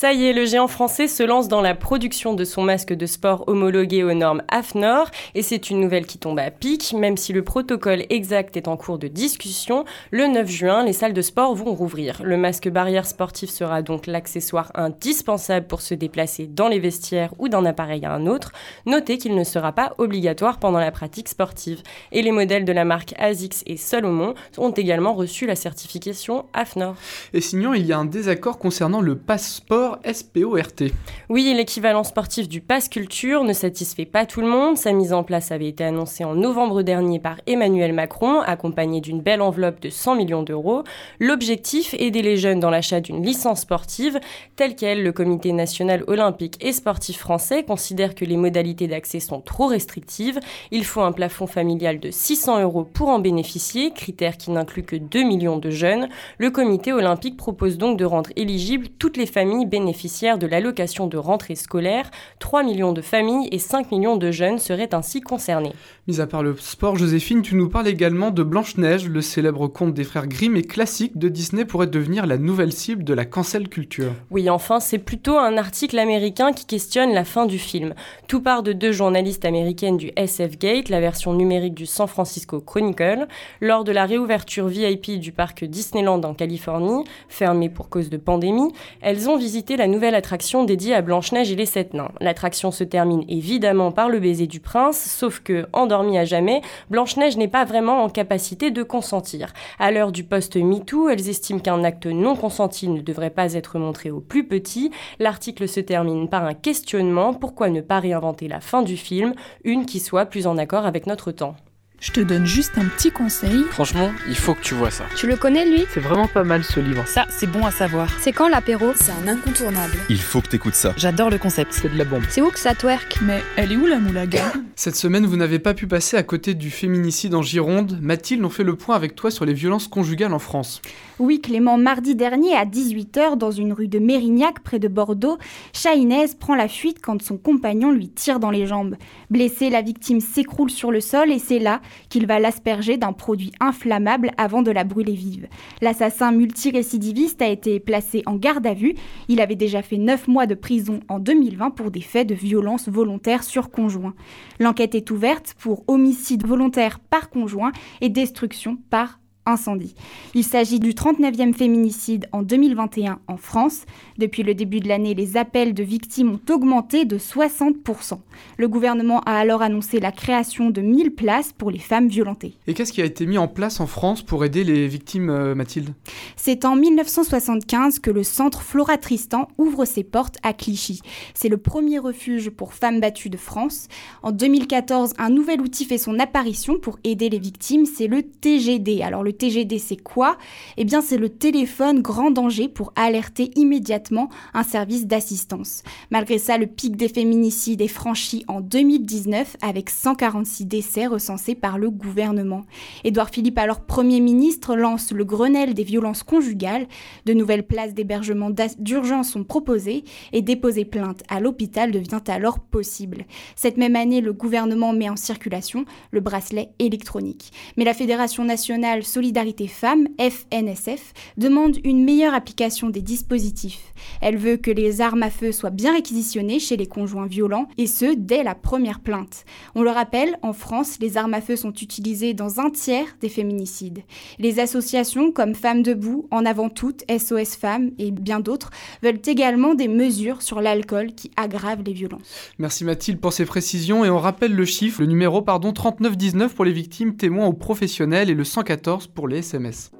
Ça 0.00 0.12
y 0.12 0.26
est, 0.26 0.32
le 0.32 0.44
géant 0.44 0.68
français 0.68 1.08
se 1.08 1.24
lance 1.24 1.48
dans 1.48 1.60
la 1.60 1.74
production 1.74 2.32
de 2.32 2.44
son 2.44 2.62
masque 2.62 2.92
de 2.92 3.04
sport 3.04 3.42
homologué 3.48 4.04
aux 4.04 4.14
normes 4.14 4.44
AFNOR 4.46 5.10
et 5.34 5.42
c'est 5.42 5.70
une 5.70 5.80
nouvelle 5.80 6.06
qui 6.06 6.18
tombe 6.18 6.38
à 6.38 6.52
pic, 6.52 6.92
même 6.92 7.16
si 7.16 7.32
le 7.32 7.42
protocole 7.42 8.04
exact 8.08 8.56
est 8.56 8.68
en 8.68 8.76
cours 8.76 9.00
de 9.00 9.08
discussion. 9.08 9.84
Le 10.12 10.28
9 10.28 10.48
juin, 10.48 10.84
les 10.84 10.92
salles 10.92 11.14
de 11.14 11.20
sport 11.20 11.52
vont 11.56 11.74
rouvrir. 11.74 12.20
Le 12.22 12.36
masque 12.36 12.68
barrière 12.68 13.06
sportif 13.06 13.50
sera 13.50 13.82
donc 13.82 14.06
l'accessoire 14.06 14.70
indispensable 14.76 15.66
pour 15.66 15.80
se 15.80 15.94
déplacer 15.94 16.46
dans 16.46 16.68
les 16.68 16.78
vestiaires 16.78 17.34
ou 17.40 17.48
d'un 17.48 17.64
appareil 17.64 18.04
à 18.04 18.12
un 18.12 18.28
autre. 18.28 18.52
Notez 18.86 19.18
qu'il 19.18 19.34
ne 19.34 19.42
sera 19.42 19.72
pas 19.72 19.94
obligatoire 19.98 20.60
pendant 20.60 20.78
la 20.78 20.92
pratique 20.92 21.28
sportive. 21.28 21.82
Et 22.12 22.22
les 22.22 22.30
modèles 22.30 22.64
de 22.64 22.72
la 22.72 22.84
marque 22.84 23.14
ASICS 23.18 23.64
et 23.66 23.76
Salomon 23.76 24.34
ont 24.58 24.70
également 24.70 25.14
reçu 25.14 25.44
la 25.44 25.56
certification 25.56 26.44
AFNOR. 26.52 26.94
Et 27.32 27.40
sinon, 27.40 27.74
il 27.74 27.84
y 27.84 27.92
a 27.92 27.98
un 27.98 28.04
désaccord 28.04 28.60
concernant 28.60 29.00
le 29.00 29.16
passeport 29.16 29.87
SPORT. 30.12 30.90
Oui, 31.28 31.52
l'équivalent 31.56 32.04
sportif 32.04 32.48
du 32.48 32.60
Pass 32.60 32.88
Culture 32.88 33.44
ne 33.44 33.52
satisfait 33.52 34.04
pas 34.04 34.26
tout 34.26 34.40
le 34.40 34.46
monde. 34.46 34.76
Sa 34.76 34.92
mise 34.92 35.12
en 35.12 35.22
place 35.22 35.52
avait 35.52 35.68
été 35.68 35.84
annoncée 35.84 36.24
en 36.24 36.34
novembre 36.34 36.82
dernier 36.82 37.18
par 37.18 37.36
Emmanuel 37.46 37.92
Macron, 37.92 38.40
accompagné 38.40 39.00
d'une 39.00 39.20
belle 39.20 39.42
enveloppe 39.42 39.80
de 39.80 39.90
100 39.90 40.16
millions 40.16 40.42
d'euros. 40.42 40.84
L'objectif, 41.20 41.94
aider 41.98 42.22
les 42.22 42.36
jeunes 42.36 42.60
dans 42.60 42.70
l'achat 42.70 43.00
d'une 43.00 43.24
licence 43.24 43.60
sportive. 43.60 44.20
Telle 44.56 44.76
qu'elle, 44.76 45.02
le 45.02 45.12
Comité 45.12 45.52
national 45.52 46.04
olympique 46.06 46.56
et 46.60 46.72
sportif 46.72 47.18
français 47.18 47.64
considère 47.64 48.14
que 48.14 48.24
les 48.24 48.36
modalités 48.36 48.86
d'accès 48.86 49.20
sont 49.20 49.40
trop 49.40 49.66
restrictives. 49.66 50.40
Il 50.70 50.84
faut 50.84 51.00
un 51.00 51.12
plafond 51.12 51.46
familial 51.46 52.00
de 52.00 52.10
600 52.10 52.62
euros 52.62 52.84
pour 52.84 53.08
en 53.08 53.18
bénéficier, 53.18 53.92
critère 53.92 54.36
qui 54.36 54.50
n'inclut 54.50 54.82
que 54.82 54.96
2 54.96 55.22
millions 55.22 55.58
de 55.58 55.70
jeunes. 55.70 56.08
Le 56.38 56.50
Comité 56.50 56.92
olympique 56.92 57.36
propose 57.36 57.78
donc 57.78 57.98
de 57.98 58.04
rendre 58.04 58.30
éligibles 58.36 58.88
toutes 58.98 59.16
les 59.16 59.26
familles 59.26 59.66
bénéficiaires 59.66 59.77
de 59.80 60.46
l'allocation 60.46 61.06
de 61.06 61.16
rentrée 61.16 61.54
scolaire. 61.54 62.10
3 62.38 62.62
millions 62.62 62.92
de 62.92 63.02
familles 63.02 63.48
et 63.52 63.58
5 63.58 63.90
millions 63.90 64.16
de 64.16 64.30
jeunes 64.30 64.58
seraient 64.58 64.94
ainsi 64.94 65.20
concernés. 65.20 65.74
Mis 66.08 66.22
à 66.22 66.26
part 66.26 66.42
le 66.42 66.56
sport, 66.56 66.96
Joséphine, 66.96 67.42
tu 67.42 67.54
nous 67.54 67.68
parles 67.68 67.86
également 67.86 68.30
de 68.30 68.42
Blanche-Neige, 68.42 69.10
le 69.10 69.20
célèbre 69.20 69.68
conte 69.68 69.92
des 69.92 70.04
frères 70.04 70.26
Grimm 70.26 70.56
et 70.56 70.62
classique 70.62 71.18
de 71.18 71.28
Disney 71.28 71.66
pourrait 71.66 71.86
devenir 71.86 72.24
la 72.24 72.38
nouvelle 72.38 72.72
cible 72.72 73.04
de 73.04 73.12
la 73.12 73.26
cancel 73.26 73.68
culture. 73.68 74.12
Oui, 74.30 74.48
enfin, 74.48 74.80
c'est 74.80 74.96
plutôt 74.96 75.36
un 75.36 75.58
article 75.58 75.98
américain 75.98 76.54
qui 76.54 76.64
questionne 76.64 77.12
la 77.12 77.26
fin 77.26 77.44
du 77.44 77.58
film. 77.58 77.92
Tout 78.26 78.40
part 78.40 78.62
de 78.62 78.72
deux 78.72 78.90
journalistes 78.90 79.44
américaines 79.44 79.98
du 79.98 80.10
SF 80.16 80.58
Gate, 80.58 80.88
la 80.88 81.00
version 81.00 81.34
numérique 81.34 81.74
du 81.74 81.84
San 81.84 82.06
Francisco 82.06 82.58
Chronicle, 82.58 83.26
lors 83.60 83.84
de 83.84 83.92
la 83.92 84.06
réouverture 84.06 84.66
VIP 84.66 85.20
du 85.20 85.32
parc 85.32 85.62
Disneyland 85.64 86.22
en 86.22 86.32
Californie, 86.32 87.04
fermé 87.28 87.68
pour 87.68 87.90
cause 87.90 88.08
de 88.08 88.16
pandémie. 88.16 88.72
Elles 89.02 89.28
ont 89.28 89.36
visité 89.36 89.76
la 89.76 89.86
nouvelle 89.86 90.14
attraction 90.14 90.64
dédiée 90.64 90.94
à 90.94 91.02
Blanche-Neige 91.02 91.52
et 91.52 91.56
les 91.56 91.66
Sept 91.66 91.92
Nains. 91.92 92.12
L'attraction 92.22 92.70
se 92.70 92.84
termine 92.84 93.26
évidemment 93.28 93.92
par 93.92 94.08
le 94.08 94.20
baiser 94.20 94.46
du 94.46 94.60
prince, 94.60 94.98
sauf 94.98 95.40
que, 95.40 95.66
endormie 95.98 96.18
à 96.18 96.24
jamais, 96.24 96.62
Blanche-Neige 96.90 97.36
n'est 97.36 97.48
pas 97.48 97.64
vraiment 97.64 98.04
en 98.04 98.08
capacité 98.08 98.70
de 98.70 98.82
consentir. 98.82 99.52
À 99.78 99.90
l'heure 99.90 100.12
du 100.12 100.24
post 100.24 100.56
MeToo, 100.56 101.08
elles 101.08 101.28
estiment 101.28 101.58
qu'un 101.58 101.84
acte 101.84 102.06
non 102.06 102.36
consenti 102.36 102.88
ne 102.88 103.00
devrait 103.00 103.30
pas 103.30 103.54
être 103.54 103.78
montré 103.78 104.10
aux 104.10 104.20
plus 104.20 104.46
petits. 104.46 104.90
L'article 105.18 105.68
se 105.68 105.80
termine 105.80 106.28
par 106.28 106.44
un 106.44 106.54
questionnement 106.54 107.34
pourquoi 107.34 107.68
ne 107.68 107.80
pas 107.80 108.00
réinventer 108.00 108.48
la 108.48 108.60
fin 108.60 108.82
du 108.82 108.96
film, 108.96 109.34
une 109.64 109.86
qui 109.86 110.00
soit 110.00 110.26
plus 110.26 110.46
en 110.46 110.56
accord 110.56 110.86
avec 110.86 111.06
notre 111.06 111.32
temps. 111.32 111.56
Je 112.00 112.12
te 112.12 112.20
donne 112.20 112.46
juste 112.46 112.78
un 112.78 112.84
petit 112.84 113.10
conseil. 113.10 113.64
Franchement, 113.70 114.12
il 114.28 114.36
faut 114.36 114.54
que 114.54 114.62
tu 114.62 114.74
vois 114.74 114.92
ça. 114.92 115.04
Tu 115.16 115.26
le 115.26 115.34
connais 115.34 115.68
lui? 115.68 115.84
C'est 115.92 115.98
vraiment 115.98 116.28
pas 116.28 116.44
mal 116.44 116.62
ce 116.62 116.78
livre. 116.78 117.02
Ça, 117.08 117.26
c'est 117.28 117.48
bon 117.48 117.66
à 117.66 117.72
savoir. 117.72 118.08
C'est 118.20 118.30
quand 118.30 118.48
l'apéro? 118.48 118.92
C'est 118.94 119.10
un 119.10 119.26
incontournable. 119.26 119.94
Il 120.08 120.20
faut 120.20 120.40
que 120.40 120.46
t'écoutes 120.46 120.76
ça. 120.76 120.94
J'adore 120.96 121.28
le 121.28 121.38
concept. 121.38 121.72
C'est 121.72 121.92
de 121.92 121.98
la 121.98 122.04
bombe. 122.04 122.22
C'est 122.28 122.40
où 122.40 122.50
que 122.50 122.60
ça 122.60 122.76
twerk? 122.76 123.18
Mais 123.22 123.42
elle 123.56 123.72
est 123.72 123.76
où 123.76 123.86
la 123.86 123.98
moulaga 123.98 124.52
Cette 124.76 124.94
semaine, 124.94 125.26
vous 125.26 125.36
n'avez 125.36 125.58
pas 125.58 125.74
pu 125.74 125.88
passer 125.88 126.16
à 126.16 126.22
côté 126.22 126.54
du 126.54 126.70
féminicide 126.70 127.34
en 127.34 127.42
Gironde. 127.42 127.98
Mathilde, 128.00 128.44
on 128.44 128.48
fait 128.48 128.62
le 128.62 128.76
point 128.76 128.94
avec 128.94 129.16
toi 129.16 129.32
sur 129.32 129.44
les 129.44 129.54
violences 129.54 129.88
conjugales 129.88 130.32
en 130.32 130.38
France. 130.38 130.80
Oui, 131.18 131.40
Clément, 131.40 131.78
mardi 131.78 132.14
dernier 132.14 132.54
à 132.54 132.64
18h, 132.64 133.36
dans 133.36 133.50
une 133.50 133.72
rue 133.72 133.88
de 133.88 133.98
Mérignac, 133.98 134.60
près 134.60 134.78
de 134.78 134.86
Bordeaux, 134.86 135.36
Chahinez 135.72 136.26
prend 136.38 136.54
la 136.54 136.68
fuite 136.68 136.98
quand 137.02 137.20
son 137.20 137.38
compagnon 137.38 137.90
lui 137.90 138.08
tire 138.08 138.38
dans 138.38 138.52
les 138.52 138.68
jambes. 138.68 138.94
Blessée, 139.30 139.68
la 139.68 139.82
victime 139.82 140.20
s'écroule 140.20 140.70
sur 140.70 140.92
le 140.92 141.00
sol 141.00 141.32
et 141.32 141.40
c'est 141.40 141.58
là 141.58 141.80
qu'il 142.08 142.26
va 142.26 142.38
l'asperger 142.38 142.96
d'un 142.96 143.12
produit 143.12 143.52
inflammable 143.60 144.30
avant 144.36 144.62
de 144.62 144.70
la 144.70 144.84
brûler 144.84 145.14
vive. 145.14 145.48
L'assassin 145.80 146.32
multirécidiviste 146.32 147.42
a 147.42 147.48
été 147.48 147.80
placé 147.80 148.22
en 148.26 148.36
garde 148.36 148.66
à 148.66 148.74
vue. 148.74 148.94
Il 149.28 149.40
avait 149.40 149.56
déjà 149.56 149.82
fait 149.82 149.98
9 149.98 150.28
mois 150.28 150.46
de 150.46 150.54
prison 150.54 151.00
en 151.08 151.18
2020 151.18 151.70
pour 151.70 151.90
des 151.90 152.00
faits 152.00 152.28
de 152.28 152.34
violence 152.34 152.88
volontaire 152.88 153.44
sur 153.44 153.70
conjoint. 153.70 154.14
L'enquête 154.58 154.94
est 154.94 155.10
ouverte 155.10 155.54
pour 155.58 155.84
homicide 155.86 156.46
volontaire 156.46 156.98
par 156.98 157.30
conjoint 157.30 157.72
et 158.00 158.08
destruction 158.08 158.78
par 158.90 159.18
incendie. 159.48 159.94
Il 160.34 160.44
s'agit 160.44 160.80
du 160.80 160.92
39e 160.92 161.54
féminicide 161.54 162.26
en 162.32 162.42
2021 162.42 163.18
en 163.26 163.36
France. 163.36 163.84
Depuis 164.18 164.42
le 164.42 164.54
début 164.54 164.80
de 164.80 164.88
l'année, 164.88 165.14
les 165.14 165.36
appels 165.36 165.74
de 165.74 165.82
victimes 165.82 166.32
ont 166.32 166.52
augmenté 166.52 167.04
de 167.04 167.18
60%. 167.18 168.18
Le 168.56 168.68
gouvernement 168.68 169.20
a 169.20 169.38
alors 169.38 169.62
annoncé 169.62 170.00
la 170.00 170.12
création 170.12 170.70
de 170.70 170.80
1000 170.80 171.14
places 171.14 171.52
pour 171.52 171.70
les 171.70 171.78
femmes 171.78 172.08
violentées. 172.08 172.54
Et 172.66 172.74
qu'est-ce 172.74 172.92
qui 172.92 173.02
a 173.02 173.04
été 173.04 173.26
mis 173.26 173.38
en 173.38 173.48
place 173.48 173.80
en 173.80 173.86
France 173.86 174.22
pour 174.22 174.44
aider 174.44 174.64
les 174.64 174.86
victimes, 174.86 175.30
euh, 175.30 175.54
Mathilde? 175.54 175.94
C'est 176.36 176.64
en 176.64 176.76
1975 176.76 177.98
que 177.98 178.10
le 178.10 178.22
centre 178.22 178.62
Flora 178.62 178.98
Tristan 178.98 179.48
ouvre 179.58 179.84
ses 179.84 180.04
portes 180.04 180.36
à 180.42 180.52
Clichy. 180.52 181.00
C'est 181.34 181.48
le 181.48 181.56
premier 181.56 181.98
refuge 181.98 182.50
pour 182.50 182.74
femmes 182.74 183.00
battues 183.00 183.30
de 183.30 183.36
France. 183.36 183.88
En 184.22 184.32
2014, 184.32 185.14
un 185.18 185.30
nouvel 185.30 185.60
outil 185.60 185.84
fait 185.84 185.98
son 185.98 186.18
apparition 186.18 186.78
pour 186.78 186.98
aider 187.04 187.28
les 187.28 187.38
victimes, 187.38 187.86
c'est 187.86 188.06
le 188.06 188.22
TGD. 188.22 189.02
Alors 189.02 189.22
le 189.22 189.32
TGD, 189.38 189.78
c'est 189.78 189.96
quoi? 189.96 190.36
Eh 190.76 190.84
bien, 190.84 191.00
c'est 191.00 191.16
le 191.16 191.28
téléphone 191.28 192.02
grand 192.02 192.30
danger 192.30 192.68
pour 192.68 192.92
alerter 192.96 193.50
immédiatement 193.56 194.28
un 194.52 194.62
service 194.62 195.06
d'assistance. 195.06 195.82
Malgré 196.10 196.38
ça, 196.38 196.58
le 196.58 196.66
pic 196.66 196.96
des 196.96 197.08
féminicides 197.08 197.80
est 197.80 197.88
franchi 197.88 198.44
en 198.48 198.60
2019 198.60 199.56
avec 199.62 199.90
146 199.90 200.66
décès 200.66 201.06
recensés 201.06 201.54
par 201.54 201.78
le 201.78 201.90
gouvernement. 201.90 202.64
Édouard 203.04 203.30
Philippe, 203.30 203.58
alors 203.58 203.80
Premier 203.80 204.20
ministre, 204.20 204.76
lance 204.76 205.12
le 205.12 205.24
Grenelle 205.24 205.74
des 205.74 205.84
violences 205.84 206.22
conjugales. 206.22 206.86
De 207.24 207.32
nouvelles 207.32 207.66
places 207.66 207.94
d'hébergement 207.94 208.50
d'urgence 208.78 209.30
sont 209.30 209.44
proposées 209.44 210.04
et 210.32 210.42
déposer 210.42 210.84
plainte 210.84 211.22
à 211.28 211.40
l'hôpital 211.40 211.90
devient 211.90 212.22
alors 212.26 212.58
possible. 212.58 213.24
Cette 213.56 213.76
même 213.76 213.96
année, 213.96 214.20
le 214.20 214.32
gouvernement 214.32 214.92
met 214.92 215.08
en 215.08 215.16
circulation 215.16 215.84
le 216.10 216.20
bracelet 216.20 216.70
électronique. 216.78 217.52
Mais 217.76 217.84
la 217.84 217.94
Fédération 217.94 218.44
nationale 218.44 219.04
Solidarité 219.28 219.66
Femmes, 219.66 220.08
FNSF, 220.18 221.12
demande 221.36 221.76
une 221.84 222.02
meilleure 222.02 222.32
application 222.32 222.88
des 222.88 223.02
dispositifs. 223.02 223.92
Elle 224.22 224.38
veut 224.38 224.56
que 224.56 224.70
les 224.70 225.02
armes 225.02 225.22
à 225.22 225.28
feu 225.28 225.52
soient 225.52 225.68
bien 225.68 225.92
réquisitionnées 225.92 226.60
chez 226.60 226.78
les 226.78 226.86
conjoints 226.86 227.26
violents, 227.26 227.68
et 227.76 227.86
ce, 227.86 228.14
dès 228.14 228.42
la 228.42 228.54
première 228.54 229.00
plainte. 229.00 229.44
On 229.74 229.82
le 229.82 229.90
rappelle, 229.90 230.38
en 230.40 230.54
France, 230.54 230.96
les 231.02 231.18
armes 231.18 231.34
à 231.34 231.42
feu 231.42 231.56
sont 231.56 231.74
utilisées 231.74 232.32
dans 232.32 232.58
un 232.58 232.70
tiers 232.70 233.18
des 233.20 233.28
féminicides. 233.28 233.98
Les 234.38 234.60
associations 234.60 235.30
comme 235.30 235.54
Femmes 235.54 235.82
Debout, 235.82 236.26
En 236.30 236.46
Avant 236.46 236.70
Toutes, 236.70 237.04
SOS 237.10 237.56
Femmes 237.56 237.90
et 237.98 238.10
bien 238.10 238.40
d'autres 238.40 238.70
veulent 239.02 239.20
également 239.26 239.74
des 239.74 239.88
mesures 239.88 240.40
sur 240.40 240.62
l'alcool 240.62 241.12
qui 241.14 241.30
aggravent 241.36 241.82
les 241.84 241.92
violences. 241.92 242.50
Merci 242.58 242.84
Mathilde 242.84 243.20
pour 243.20 243.34
ces 243.34 243.44
précisions 243.44 244.06
et 244.06 244.10
on 244.10 244.18
rappelle 244.18 244.54
le 244.54 244.64
chiffre, 244.64 245.02
le 245.02 245.06
numéro 245.06 245.42
pardon 245.42 245.74
3919 245.74 246.54
pour 246.54 246.64
les 246.64 246.72
victimes, 246.72 247.14
témoins 247.14 247.46
ou 247.46 247.52
professionnels 247.52 248.30
et 248.30 248.34
le 248.34 248.44
114 248.44 249.07
pour 249.14 249.28
les 249.28 249.38
SMS. 249.38 249.90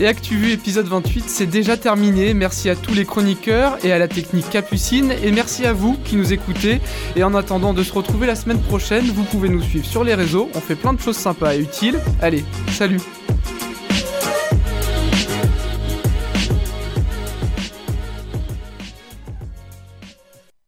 Et 0.00 0.06
ActuVu 0.06 0.52
épisode 0.52 0.86
28, 0.86 1.24
c'est 1.28 1.46
déjà 1.46 1.76
terminé. 1.76 2.32
Merci 2.32 2.70
à 2.70 2.74
tous 2.74 2.94
les 2.94 3.04
chroniqueurs 3.04 3.76
et 3.84 3.92
à 3.92 3.98
la 3.98 4.08
technique 4.08 4.48
Capucine. 4.48 5.12
Et 5.22 5.30
merci 5.30 5.66
à 5.66 5.74
vous 5.74 5.98
qui 6.06 6.16
nous 6.16 6.32
écoutez. 6.32 6.80
Et 7.16 7.22
en 7.22 7.34
attendant 7.34 7.74
de 7.74 7.82
se 7.82 7.92
retrouver 7.92 8.26
la 8.26 8.34
semaine 8.34 8.60
prochaine, 8.60 9.04
vous 9.04 9.24
pouvez 9.24 9.50
nous 9.50 9.60
suivre 9.60 9.84
sur 9.84 10.02
les 10.02 10.14
réseaux. 10.14 10.48
On 10.54 10.60
fait 10.60 10.74
plein 10.74 10.94
de 10.94 11.00
choses 11.00 11.18
sympas 11.18 11.54
et 11.54 11.60
utiles. 11.60 12.00
Allez, 12.22 12.44
salut 12.72 13.00